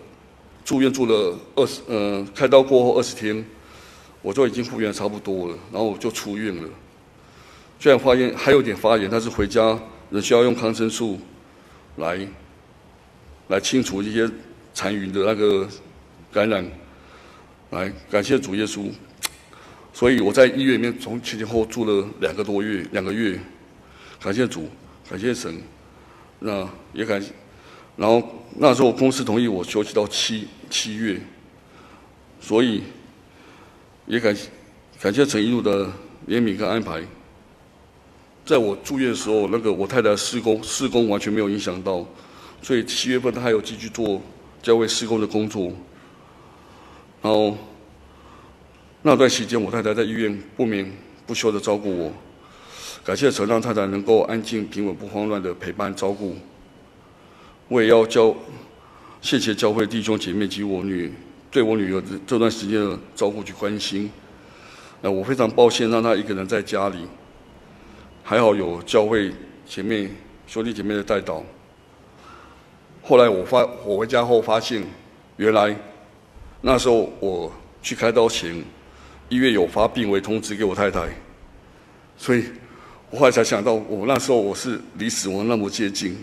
[0.62, 3.42] 住院住了二十呃开刀过后二十天。”
[4.22, 6.68] 我就已经复原差不多了，然后我就出院了。
[7.78, 9.78] 虽然发现还有点发炎，但是回家
[10.10, 11.18] 仍需要用抗生素
[11.96, 12.28] 来
[13.48, 14.30] 来清除一些
[14.74, 15.66] 残余的那个
[16.30, 16.62] 感染。
[17.70, 18.90] 来，感谢主耶稣。
[19.94, 23.40] 所以我在医院里面从前前后后住了两个多月，两个月。
[24.20, 24.68] 感谢主，
[25.08, 25.62] 感谢神。
[26.40, 27.32] 那也感谢。
[27.96, 31.18] 然后那时候公司同意我休息到七七月，
[32.38, 32.82] 所以。
[34.10, 34.36] 也感
[35.00, 35.86] 感谢陈一路的
[36.26, 37.00] 怜悯跟安排，
[38.44, 42.04] 在我住院的时候，那个我太太施工施工完全没有影响到，
[42.60, 44.20] 所以七月份她还有继续做
[44.60, 45.72] 教会施工的工作。
[47.22, 47.56] 然后
[49.02, 50.90] 那段时间，我太太在医院不眠
[51.24, 52.12] 不休的照顾我。
[53.04, 56.34] 感谢陈让太太能够安静、平稳、不慌乱的陪伴照顾。
[57.68, 58.34] 我也要教，
[59.22, 61.12] 谢谢教会弟兄姐妹及我女
[61.50, 64.10] 对我女儿的这段时间的照顾去关心。
[65.00, 66.98] 那我非常抱歉让她一个人在家里，
[68.22, 69.32] 还好有教会
[69.66, 70.08] 姐妹
[70.46, 71.42] 兄弟姐妹的带导。
[73.02, 74.82] 后来我发我回家后发现，
[75.36, 75.74] 原来
[76.60, 78.54] 那时候我去开刀前，
[79.28, 81.08] 医院有发病危通知给我太太，
[82.16, 82.44] 所以。
[83.12, 86.16] 我后来才想到，我那时候我是离死亡那么接近，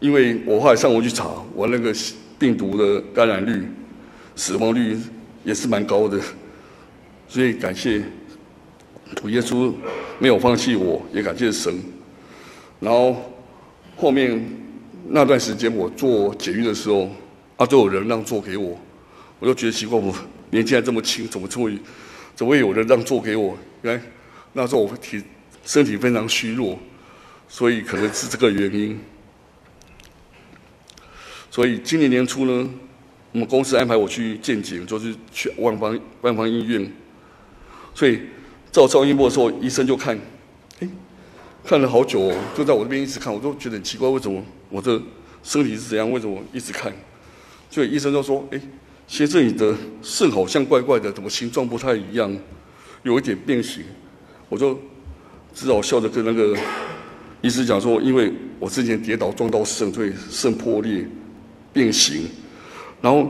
[0.00, 1.94] 因为我后来上网去查，我那个
[2.38, 3.68] 病毒的感染率、
[4.34, 4.96] 死亡率
[5.44, 6.18] 也是蛮高的，
[7.28, 8.02] 所以感谢
[9.14, 9.72] 主耶稣
[10.18, 11.74] 没有放弃我，也感谢神。
[12.80, 13.14] 然后
[13.94, 14.42] 后面
[15.06, 17.10] 那段时间我做捷运的时候，
[17.56, 18.80] 啊，都有人让座给我，
[19.38, 20.14] 我就觉得奇怪，我
[20.48, 21.70] 年纪还这么轻，怎么这么
[22.34, 23.54] 怎么会有人让座给我？
[23.82, 24.02] 原来
[24.54, 25.22] 那时候我体
[25.62, 26.78] 身体非常虚弱，
[27.48, 28.98] 所以可能是这个原因。
[31.50, 32.70] 所以今年年初呢，
[33.32, 36.90] 我们公司安排我去见检，就是去万芳万芳医院。
[37.94, 38.20] 所以
[38.70, 40.18] 照超音波的时候，医生就看，
[40.78, 40.88] 哎，
[41.64, 45.00] 看了好久哦，就在我这边一直看，我都觉得很奇怪，为什么我这
[45.42, 46.10] 身体是怎样？
[46.10, 46.92] 为什么一直看？
[47.68, 48.60] 所以医生就说：“哎，
[49.08, 52.34] 先生，你的肾好像怪怪的，怎么形状不太一样？”
[53.02, 53.82] 有一点变形，
[54.48, 54.78] 我就
[55.54, 56.56] 只好笑着跟那个
[57.40, 61.06] 医生讲说：“因为我之前跌倒撞到肾，所以肾破裂
[61.72, 62.28] 变形。”
[63.02, 63.28] 然后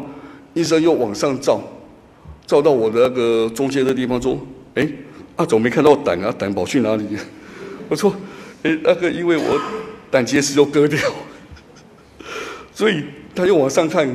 [0.55, 1.61] 医生又往上照，
[2.47, 4.38] 照到我的那个中间的地方说
[4.74, 4.88] ：“哎，
[5.36, 6.34] 啊，怎么没看到胆啊？
[6.36, 7.05] 胆跑去哪里？”
[7.88, 8.14] 我说
[8.62, 9.61] ：“哎，那个因为我
[10.11, 10.99] 胆结石就割掉，
[12.72, 14.09] 所以他又往上看，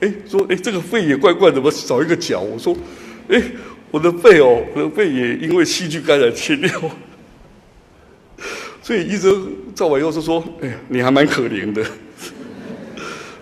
[0.00, 2.76] 哎，说：哎，这个肺也怪怪的，怎么少一个角？”我说
[3.28, 3.42] ：“哎。”
[3.92, 6.70] 我的肺哦，我的肺也因为细菌感染切掉，
[8.80, 11.84] 所以医生照完以后就说：“哎，你还蛮可怜的。”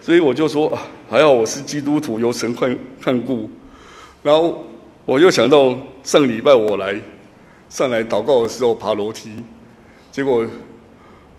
[0.08, 3.50] 所以我就说啊，还好我是基督徒，有神看看顾。
[4.22, 4.64] 然后
[5.04, 6.98] 我又想到上礼拜我来
[7.68, 9.30] 上来祷告的时候爬楼梯，
[10.10, 10.46] 结果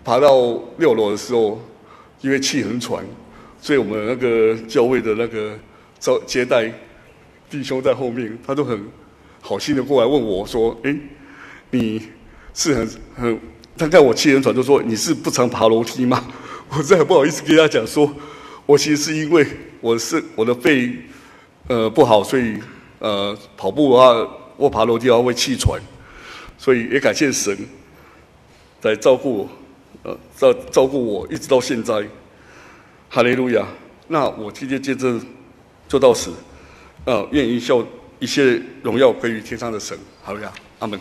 [0.04, 1.60] 爬到六楼的时候，
[2.20, 3.04] 因为气很喘，
[3.60, 5.58] 所以我们那个教会的那个
[5.98, 6.72] 招接待
[7.50, 8.80] 弟兄在后面，他都很。
[9.40, 10.96] 好心的过来问我说：“哎，
[11.72, 12.00] 你
[12.54, 13.40] 是很很……
[13.76, 16.24] 他看我气很喘，就说你是不常爬楼梯吗？”
[16.70, 18.08] 我实在不好意思跟他讲说，
[18.70, 19.44] 我其实是因为
[19.80, 20.94] 我是我的肺
[21.66, 22.56] 呃不好，所以
[23.00, 25.76] 呃跑步的话我爬楼梯的话会气喘，
[26.56, 27.58] 所以也感谢神
[28.80, 29.48] 在照顾我，
[30.04, 32.06] 呃照照顾我一直到现在，
[33.08, 33.66] 哈利路亚。
[34.06, 35.20] 那我今天见证
[35.88, 36.32] 就到此，
[37.06, 37.84] 呃愿意效。
[38.20, 41.00] 一切荣耀归于天上的神，好呀，阿门。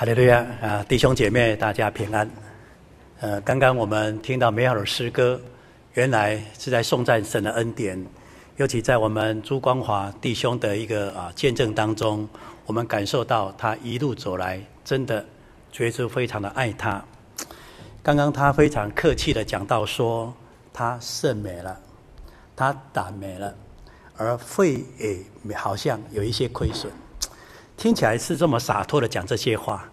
[0.00, 2.26] 哈利路亚啊，弟兄姐妹，大家平安。
[3.20, 5.38] 呃，刚刚我们听到美好的诗歌，
[5.92, 8.02] 原来是在颂赞神的恩典。
[8.56, 12.26] 尤其在我们朱光华弟兄的一个啊见证当中，
[12.64, 15.22] 我们感受到他一路走来，真的
[15.70, 17.04] 觉得非常的爱他。
[18.02, 20.32] 刚刚他非常客气的讲到说，
[20.72, 21.78] 他肾没了，
[22.56, 23.54] 他胆没了，
[24.16, 26.90] 而肺也好像有一些亏损。
[27.80, 29.90] 听起来是这么洒脱的讲这些话，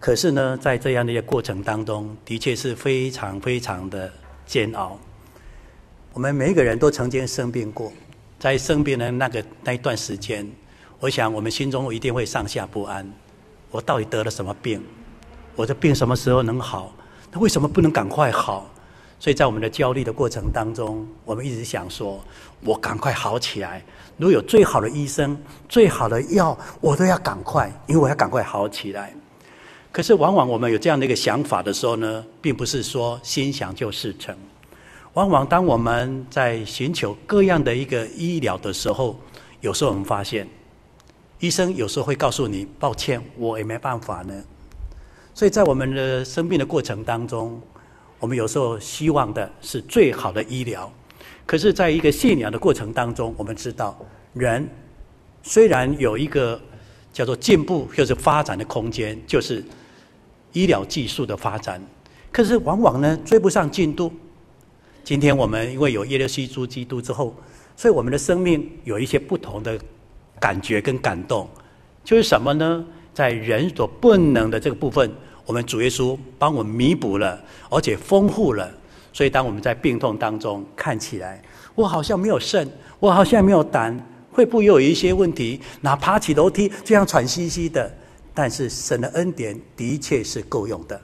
[0.00, 4.10] 可是呢，在这样的一个过程当中，的确是非常非常的
[4.46, 4.98] 煎熬。
[6.14, 7.92] 我们每一个人都曾经生病过，
[8.38, 10.50] 在生病的那个那一段时间，
[10.98, 13.06] 我想我们心中一定会上下不安。
[13.70, 14.82] 我到底得了什么病？
[15.54, 16.90] 我的病什么时候能好？
[17.30, 18.66] 那为什么不能赶快好？
[19.18, 22.22] 所以在我们的焦虑的过程当中，我们一直想说：
[22.60, 23.82] 我赶快好起来。
[24.18, 25.36] 如果有最好的医生、
[25.68, 29.14] 最好的药，我都要赶快，因为我要赶快好起来。
[29.90, 34.36] 可是，往往我们有这样的一个想法的时候呢，并不是说心想就事成。
[35.14, 39.18] 往往当我们在寻求各样的一个医疗的时候，
[39.62, 40.46] 有时候我们发现，
[41.40, 44.34] 医生有时候会告诉你：“抱歉，我也没办法呢。”
[45.32, 47.58] 所以在我们的生病的过程当中，
[48.18, 50.90] 我们有时候希望的是最好的医疗。
[51.44, 53.96] 可是，在一个信仰的过程当中，我们知道，
[54.32, 54.68] 人
[55.42, 56.60] 虽然有一个
[57.12, 59.64] 叫做进步或是发展的空间，就是
[60.52, 61.80] 医疗技术的发展，
[62.32, 64.12] 可是往往呢追不上进度。
[65.04, 67.32] 今天我们因为有耶稣基督之后，
[67.76, 69.78] 所以我们的生命有一些不同的
[70.40, 71.48] 感觉跟感动，
[72.02, 72.84] 就是什么呢？
[73.14, 75.10] 在人所不能的这个部分，
[75.46, 77.40] 我们主耶稣帮我们弥补了，
[77.70, 78.70] 而且丰富了。
[79.12, 81.40] 所以当我们在病痛当中看起来，
[81.74, 82.68] 我好像没有肾，
[83.00, 83.98] 我好像没有胆，
[84.30, 85.58] 会不会有一些问题？
[85.80, 87.90] 哪爬起楼梯这样喘吁吁的？
[88.34, 91.00] 但是神的恩典的确是够用的。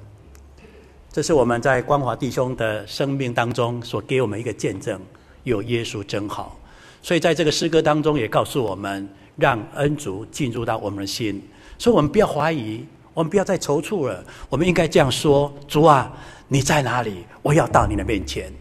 [1.11, 5.01] 这是我们在光华弟兄的生命当中所给我们一个见证，
[5.45, 6.59] 有耶稣真好。
[7.01, 11.43] 所以在这个诗歌当中也告诉我们，让恩主进入到我们的心。
[11.79, 12.85] 所以我们不要怀疑，
[13.15, 14.25] 我们不要再踌躇了。
[14.49, 16.13] 我们应该这样说：主啊，
[16.49, 17.25] 你在哪里？
[17.43, 18.53] 我要到你的面前。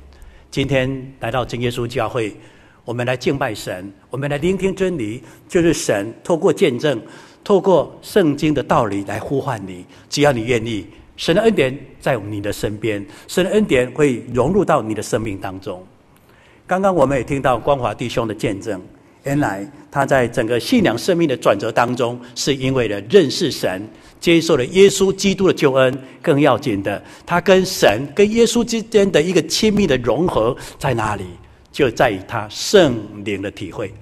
[0.49, 2.36] 今天来到真耶稣教会，
[2.84, 7.02] 我们来敬拜神，我们来聆听真理，就是神透过见证，
[7.43, 9.86] 透过圣经的道理来呼唤你。
[10.10, 10.86] 只要你愿意。
[11.18, 15.86] 神的恩典在你的身边，神的恩典会融入到你的生命当中。
[16.66, 18.82] 刚刚我们也听到光华弟兄的见证，
[19.24, 23.88] 原来他在整个信仰生命的转折当中，是因为了认识神，
[24.22, 25.93] 接受了耶稣基督的救恩。
[26.22, 31.26] 更要紧的，他跟神、跟耶稣之间的一个亲密的融合在哪里？
[31.72, 32.93] 就在于他圣
[33.24, 33.93] 灵的体会，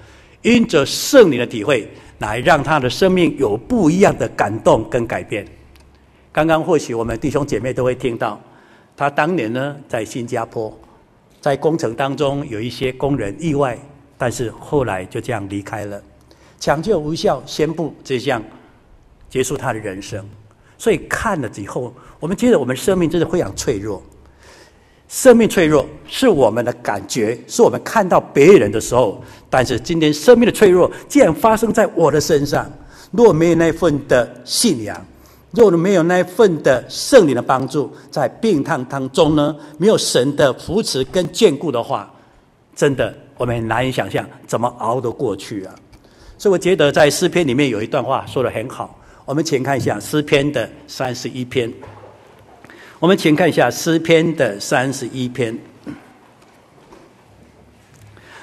[0.42, 5.46] 因着圣灵的体会，来让他的生命有不一样的感动跟改变。
[6.32, 8.42] 刚刚或许我们弟兄姐妹都会听到，
[8.98, 10.76] 他当年呢在新加坡，
[11.40, 13.78] 在工程当中有一些工人意外，
[14.18, 16.02] 但是后来就这样离开了，
[16.60, 18.42] 抢救无效，宣布这项
[19.30, 20.28] 结束他的人生。
[20.78, 24.02] 所以看了以后，我们觉得我们生命真的非常脆弱，
[25.08, 32.72] 生命脆弱是我们的感觉，是我们看到别人的时候，但是今天生命的脆弱竟然发生在我的身上，
[33.12, 35.06] 若没有那份的信仰。
[35.52, 42.14] 若没有那份的圣灵的帮助，在病痛当中呢，没有神的扶持跟眷顾的话，
[42.76, 45.74] 真的我们难以想象怎么熬得过去啊！
[46.38, 48.99] 所以我觉得在诗篇里面有一段话说得很好，
[49.30, 51.72] 我们请看一下诗篇的三十一篇。
[52.98, 55.56] 我们请看一下诗篇的三十一篇。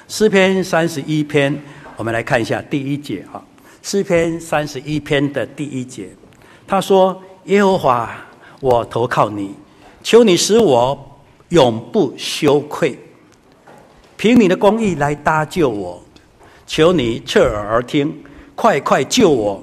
[0.07, 1.61] 诗篇三十一篇，
[1.97, 3.43] 我们来看一下第一节哈。
[3.83, 6.07] 诗篇三十一篇的第一节。
[6.65, 8.25] 他说：“耶和华，
[8.61, 9.53] 我投靠你，
[10.01, 10.97] 求你使我
[11.49, 12.97] 永不羞愧，
[14.15, 16.01] 凭你的公义来搭救我，
[16.65, 18.23] 求你侧耳而听，
[18.55, 19.61] 快快救我，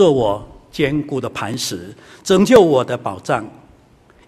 [0.00, 1.94] 做我坚固的磐石，
[2.24, 3.44] 拯救我的保障，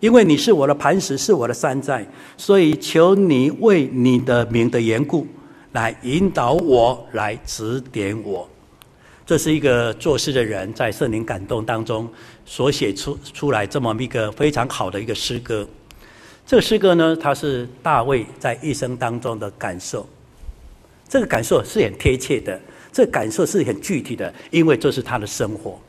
[0.00, 2.06] 因为你是我的磐石，是我的山寨，
[2.36, 5.26] 所以求你为你的名的缘故
[5.72, 8.46] 来引导我，来指点我。”
[9.24, 12.06] 这是一个作诗的人在圣灵感动当中
[12.44, 15.66] 所写出出来这么一个非常好的一个诗歌。
[16.46, 20.06] 这个诗歌呢，它是大卫在一生当中的感受。
[21.08, 22.60] 这个感受是很贴切的，
[22.92, 25.80] 这感受是很具体的，因为这是他的生活。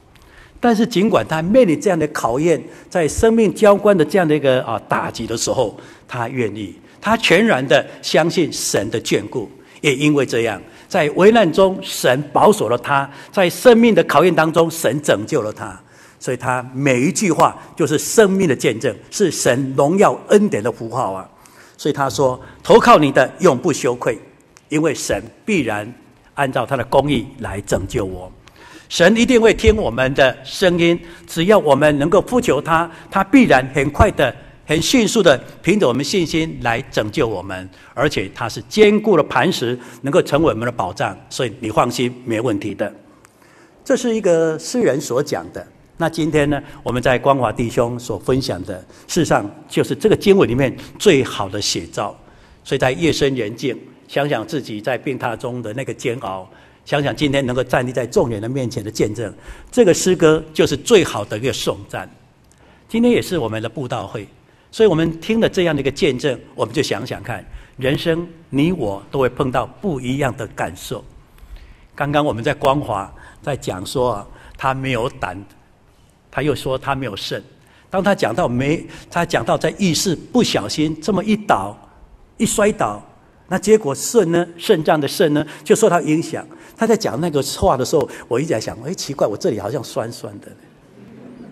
[0.60, 5.78] 但是尽管他面临这样的考验，在生命交关的这样的一个啊打击的时候，
[6.08, 9.50] 他愿意，他全然的相信神的眷顾，
[9.82, 10.62] 也因为这样。
[10.88, 15.78] 在危难中，神保守了他；在生命的考验当中，神拯救了他。
[16.20, 21.30] 所以他每一句话就是生命的见证，是神荣耀恩典的符号啊！
[21.76, 24.18] 所以他说：“投靠你的永不羞愧，
[24.70, 25.94] 因为神必然
[26.36, 28.32] 按照他的公义来拯救我。
[28.90, 42.90] 神一定会听我们的声音，只要我们能够呼求他，他必然很快的。”很迅速的，凭着我们信心来拯救我们，而且他是坚固的磐石，能够成为我们的保障，所以你放心，没问题的。
[43.84, 45.68] 这是一个诗人所讲的。
[45.98, 52.18] 那今天呢，我们在光华弟兄所分享的，事实上就是这个经文里面最好的写照。
[52.64, 53.78] 所以在夜深人静，
[54.08, 56.48] 想想自己在病榻中的那个煎熬，
[56.86, 59.34] 想想今天能够站立在众人的面前的见证，
[59.72, 62.10] 这个诗歌就是最好的一个颂赞。
[62.88, 64.28] 今天也是我们的布道会。
[64.72, 67.46] 所以我们听了这样的一个见证，我们就想想看，
[67.78, 71.06] 人生你我都会碰到不一样的感受。
[71.94, 74.28] 刚刚我们在光华在讲说
[74.58, 75.40] 他没有胆，
[76.32, 77.44] 他又说他没有肾。
[77.92, 81.78] 当他讲到没，他讲到在浴室不小心这么一倒
[82.38, 83.00] 一摔倒，
[83.54, 86.44] 那结果肾呢，肾脏的肾呢就受到影响。
[86.76, 90.48] 他在讲那个话的时候，我一直在想，哎，奇怪，我这里好像酸酸的，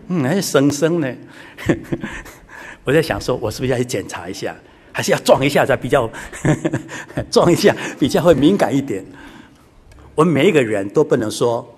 [0.07, 1.07] 嗯，还是生生呢。
[2.83, 4.55] 我在想说，我是不是要去检查一下，
[4.91, 6.09] 还是要撞一下才比较
[7.29, 9.05] 撞一下比较会敏感一点？
[10.15, 11.71] 我们每一个人都不能说，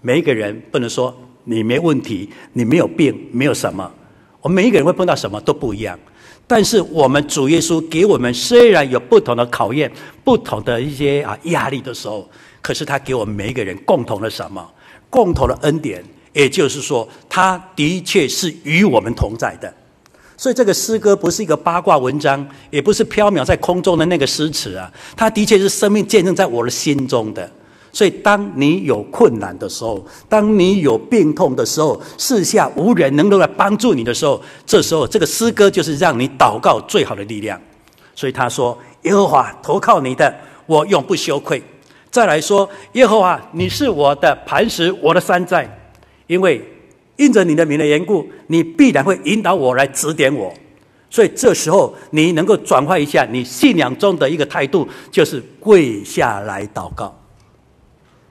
[0.00, 3.88] 每一个人不能说你没问题，你没有病，没有什么。
[4.40, 5.96] 我们每一个人会碰到什么都不一样。
[6.48, 9.92] 但是我们主耶稣给我们虽然有不同的考验、
[10.24, 12.28] 不同的一些啊压力的时候，
[12.62, 14.66] 可是他给我们每一个人共同的什么？
[15.10, 19.72] 共同的恩典，也就是说，他的确是与我们同在的。
[20.38, 27.50] 所以这个诗歌不是一个八卦文章，也不是飘渺在空中的那个诗词啊，它的确是生命见证在我的心中的。
[27.90, 37.60] 所以，当你有困难的时候，当你有病痛的时候，四下无人能够来帮助你的时候，这时候这个诗歌就是让你祷告最好的力量。
[38.14, 40.32] 所以他说：“耶和华投靠你的，
[40.66, 41.62] 我永不羞愧。”
[42.10, 45.68] 再来说：“耶和华，你是我的磐石，我的山寨，
[46.26, 46.62] 因为
[47.16, 50.52] 因着你的名的缘故，你必然会引导我来指点我。”
[51.10, 57.18] 所以这时候你能够转换一下你信仰中的一个态度，就是跪下来祷告。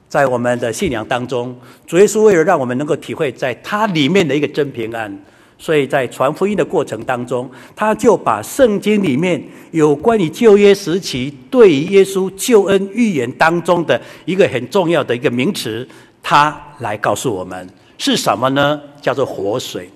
[0.08, 1.54] 在我们的信仰当中，
[1.86, 5.14] 主耶稣为了让我们能够体会在他里面的一个真平安，
[5.58, 15.86] 所以在传福音的过程当中，他就把圣经里面有关于旧约时期对于耶稣救恩预言当中的一个很重要的一个名词，
[16.22, 18.80] 他来告诉我们是什么呢？
[19.02, 19.90] 叫做活水。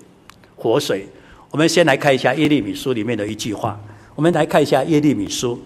[0.55, 1.07] 活水。
[1.49, 3.79] 我们先来看一下耶利米书里面的一句话。
[4.15, 5.59] 我们来看一下耶利米书。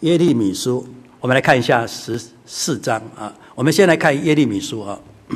[0.00, 0.86] 耶利米书。
[1.18, 4.98] 我们来看一下十四章啊，我们先来看耶利米书啊。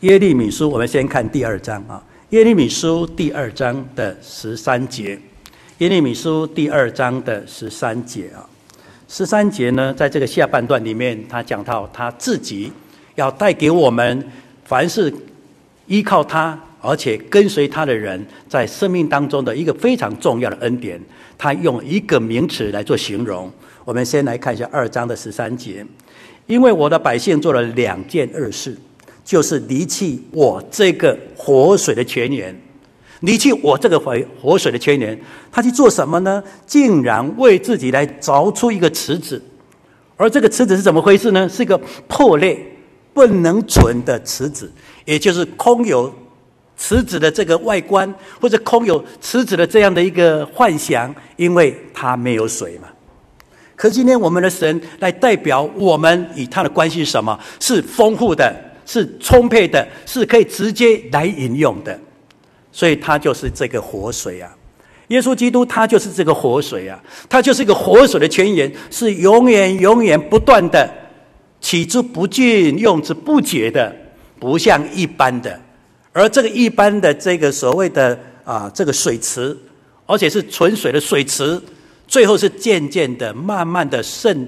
[0.00, 2.02] 耶利米书，我们先看第二章啊。
[2.30, 5.18] 耶利米书第二章的十三节，
[5.78, 8.48] 耶利米书第二章的十三节啊。
[9.08, 12.72] 十三节呢，在这个下半段里面，他讲到他自己
[13.16, 14.24] 要带给我们，
[14.64, 15.12] 凡是
[15.86, 21.00] 依靠他而且跟随他的人，在生命当中的一个非常重要的恩典。
[21.36, 23.52] 他用一个名词来做形容。
[23.84, 25.84] 我们先来看一下二章的十三节，
[26.46, 28.76] 因为我的百姓做了两件恶事，
[29.24, 32.56] 就是离弃我这个活水的泉源，
[33.20, 35.20] 离弃我这个活活水的泉源，
[35.50, 36.42] 他去做什么呢？
[36.64, 39.42] 竟然为自己来凿出一个池子，
[40.16, 41.48] 而这个池子是怎么回事呢？
[41.48, 41.76] 是一个
[42.06, 42.56] 破裂、
[43.12, 44.70] 不能存的池子，
[45.04, 46.12] 也就是空有
[46.76, 52.88] 池子的这个外观，或者空有池子的这样的一个幻想，因为它没有水嘛。
[53.82, 57.36] 可是今天我们的神来代表我们与他的关系是什么？
[57.58, 58.54] 是丰富的，
[58.86, 61.98] 是充沛的，是可以直接来饮用的。
[62.70, 64.54] 所以他就是这个活水啊！
[65.08, 66.96] 耶稣基督他就是这个活水啊！
[67.28, 70.88] 他就是一个活水的泉源，是永远永远不断的，
[71.60, 73.92] 取之不尽，用之不竭的，
[74.38, 75.60] 不像一般的。
[76.12, 79.58] 而这个一般的这个所谓的啊这个水池，
[80.06, 81.60] 而且是纯水的水池。
[82.12, 84.46] 最后是渐渐的、慢慢的渗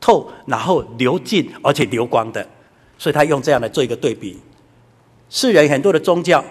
[0.00, 2.44] 透，然后流进，而且流光的。
[2.98, 4.36] 所以他用这样来做一个对比。
[5.30, 6.44] 世人很多的宗教，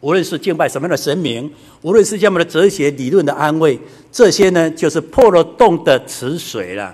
[0.00, 1.48] 无论是敬拜什么样的神明，
[1.82, 3.78] 无论是这样的哲学理论的安慰，
[4.10, 6.92] 这些呢就是破了洞的池水了。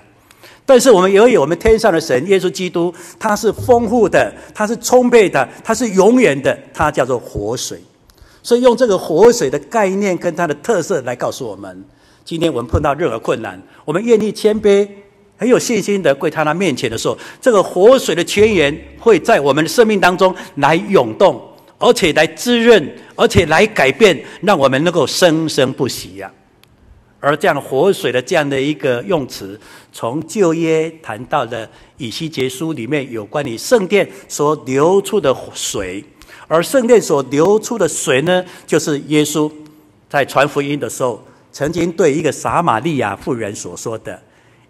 [0.63, 7.81] 但是我们由于我们天上的神耶稣基督，他是丰富的，他是充沛的，他是永远的，他叫做活水。
[8.43, 11.83] 所以用这个活水的概念跟它的特色来告诉我们。
[12.25, 14.85] 今天我们碰到任何困难，我们愿意谦卑、
[15.37, 21.39] 很有信心的跪在他那面前的时候，这个活水的泉源会在我们的生命当中来涌动，
[21.77, 22.83] 而且来滋润，
[23.15, 26.33] 而且来改变，让我们能够生生不息呀、啊。
[27.19, 29.59] 而这样活水的这样的一个用词，
[29.93, 36.03] 从旧约谈到的以西结书里面有关于圣殿所流出的水，
[36.47, 39.51] 而圣殿所流出的水呢，就是耶稣
[40.09, 41.23] 在传福音的时候。
[41.55, 44.21] 曾经对一个撒玛利亚妇人所说的，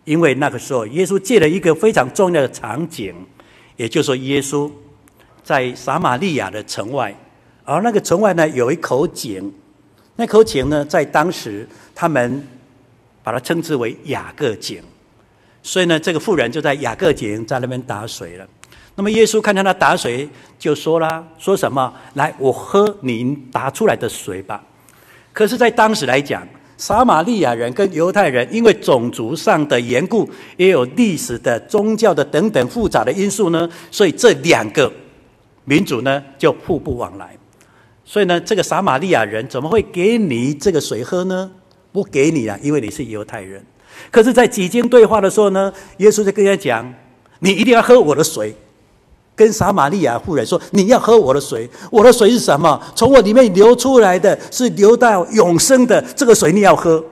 [0.04, 3.12] 因为那个时候耶稣借了一个非常重要的场景，
[3.76, 4.70] 也就是说耶稣
[5.44, 7.12] 在撒玛利亚的城外，
[7.64, 9.52] 而那个城外呢有一口井，
[10.16, 12.48] 那口井呢在当时他们
[13.24, 14.80] 把它称之为雅各井，
[15.64, 18.48] 所以呢这个妇人就在雅各井在那边打水了。
[18.94, 20.30] 那么耶稣看到他打水，
[20.60, 21.92] 就说了说什么？
[22.14, 24.64] 来，我喝你打出来的水吧。
[25.34, 34.92] 可是，在当时来讲，撒玛利亚人跟犹太人，因为种族上的缘故，也有历史的、宗教的等等复杂的因素呢，所以这两个
[35.64, 37.38] 民族呢就互不往来。
[38.04, 41.50] 所以呢，这个撒玛利亚人怎么会给你这个水喝呢？
[41.92, 43.64] 不给你啊，因为你是犹太人。
[44.12, 46.94] 可是，在几经对话的时候呢，耶稣就跟他讲
[47.40, 48.54] ：“你一定要喝我的水。”
[49.36, 52.82] 跟撒玛利亚妇人说：“你要喝我的水，我的水是什么？
[52.96, 57.04] 从我里面流出来的是流到永生的这个水，你要喝。”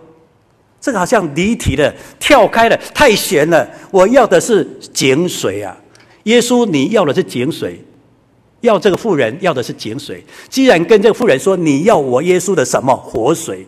[0.80, 3.66] 这个好像离题了，跳开了，太悬了。
[3.90, 5.78] 我要的是井水啊！
[6.24, 7.82] 耶稣，你要的是井水，
[8.60, 10.22] 要这个妇人要的是井水。
[10.50, 13.66] 既然跟这个妇人说你要我耶稣的什么活水，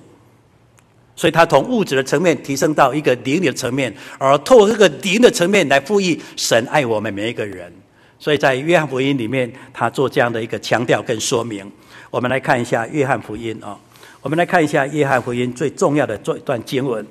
[1.15, 7.71] 所以他从物质的层面提升到一个灵的层面，而透过这个灵的层面来赋予神爱我们每一个人。
[8.17, 11.69] 所以在约翰福音里面，他做这样的一个强调跟说明。
[12.09, 13.77] 我们来看一下约翰福音啊，
[14.21, 17.05] 我们来看一下约翰福音最重要的这一段经文，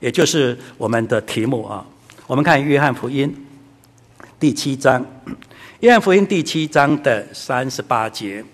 [0.00, 1.84] 也就是我们的题目啊。
[2.26, 3.34] 我们看约翰福音
[4.38, 5.04] 第七章，
[5.80, 8.44] 约翰福音第七章的三十八节：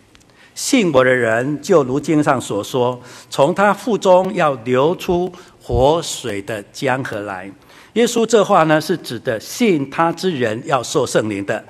[0.54, 5.30] 信我的人，就如经上所说，从他腹中要流出
[5.60, 7.50] 活水的江河来。
[7.94, 11.64] 耶稣这话呢，是指的信他之人要受圣灵的。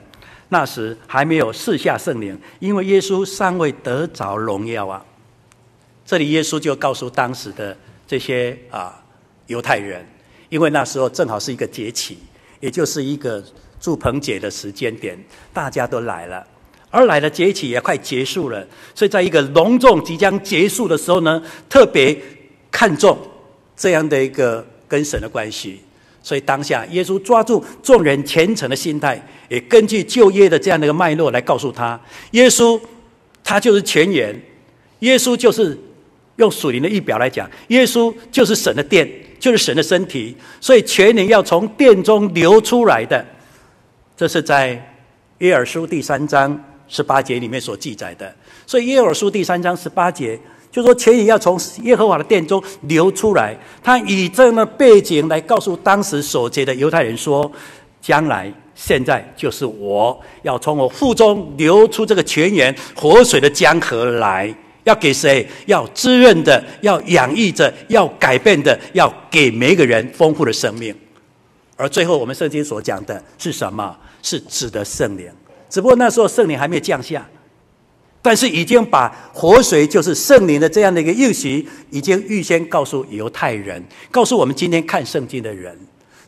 [0.51, 5.05] 那时还没有赐下圣灵，因为耶稣尚未得着荣耀啊。
[6.05, 7.77] 这里耶稣就告诉当时的
[8.07, 9.03] 这些啊
[9.47, 10.05] 犹太人，
[10.49, 12.19] 因为那时候正好是一个节期，
[12.59, 13.43] 也就是一个
[13.81, 15.17] 祝棚节的时间点，
[15.53, 16.45] 大家都来了，
[16.91, 22.21] 而来的节期也快结束了，所以在一个隆重即将结束的时候呢，特别
[22.73, 23.17] 看重
[23.77, 25.81] 这样的一个跟神的关系。
[26.23, 31.99] 所以当下，耶稣抓住众人虔诚的心态，也根据旧约的这样的一个脉络来告诉他：
[32.33, 32.79] 耶稣
[33.43, 34.39] 他就是泉源，
[34.99, 35.79] 耶稣就是
[36.37, 39.09] 用属灵的仪表来讲，耶稣就是神的殿，
[39.39, 40.37] 就是神的身体。
[40.61, 43.25] 所以泉源要从殿中流出来的，
[44.17, 44.95] 这是在
[45.39, 48.35] 约珥书第三章十八节里面所记载的。
[48.67, 50.39] 所以约珥书第三章十八节。
[50.71, 57.51] 就说泉源要从耶和华的殿中流出来，他以这样的背景来告诉当时守节的犹太人说：
[58.01, 64.55] 将来现在就是我要从我腹中流出这个泉源活水的江河来，
[64.85, 65.47] 要给谁？
[65.67, 70.95] 要滋润的，要养育着，要改变的，要给每一个人丰富的生命。
[71.77, 73.97] 而最后我们圣经所讲的是什么？
[74.23, 75.27] 是指的圣灵，
[75.69, 77.27] 只不过那时候圣灵还没有降下。
[78.23, 85.75] 但是已经把活水，就是圣灵的这样的一个应许，已经预先告诉犹太人，告诉我们今天看圣经的人，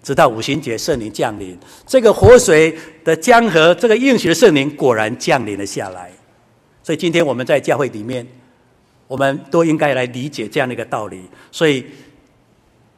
[0.03, 2.75] 直到五旬节圣灵降临，这个活水
[3.05, 6.11] 的江河，这个应许的圣灵果然降临了下来。
[6.83, 8.27] 所以今天我们在教会里面，
[9.07, 11.23] 我们都应该来理解这样的一个道理。
[11.51, 11.85] 所以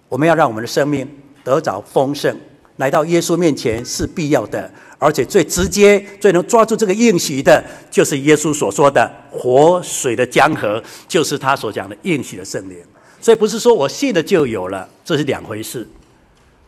[0.09, 1.07] 我们要让我们的生命
[1.43, 2.35] 得着丰盛，
[2.77, 4.71] 来到耶稣面前是必要的。
[4.97, 12.79] 而且最直接、最能抓住这个应许的，就是耶稣所说的活水的江河，就是他所讲的应许的圣灵。
[13.21, 15.87] 所以不是说我信了就有了，这是两回事。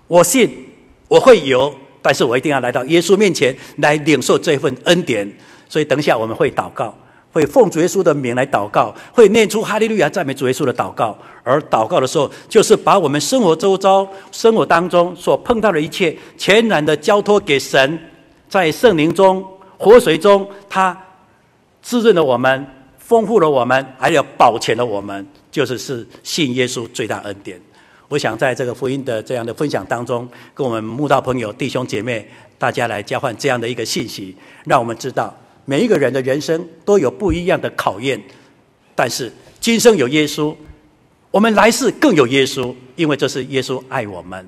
[0.07, 0.67] 我信
[1.09, 5.27] 我会有，但是我一定要来到耶稣面前来领受这份恩典。
[5.67, 6.95] 所以等一下我们会祷告，
[7.37, 11.15] 会奉主耶稣的名来祷告，会念出哈利路亚赞美主耶稣的祷告。
[11.45, 17.99] 而祷告的时候，就是把我们生活周遭、生活当中所碰到的一切，全然的交托给神。
[18.49, 19.45] 在圣灵中、
[19.77, 20.97] 活水中，它
[21.83, 22.67] 滋润了我们，
[22.99, 27.61] 丰富了我们，还有保全了我们，就是是信耶稣最大恩典。
[28.09, 32.27] 我想在这个福音的这样的分享当中，跟我们慕道朋友、弟兄姐妹，
[32.57, 34.35] 大家来交换这样的一个信息，
[34.65, 35.37] 让我们知道
[35.67, 38.21] 每一个人的人生都有不一样的考验，
[38.95, 40.57] 但是今生有耶稣，
[41.31, 44.45] 我们来世更有耶稣，因为这是耶稣爱我们。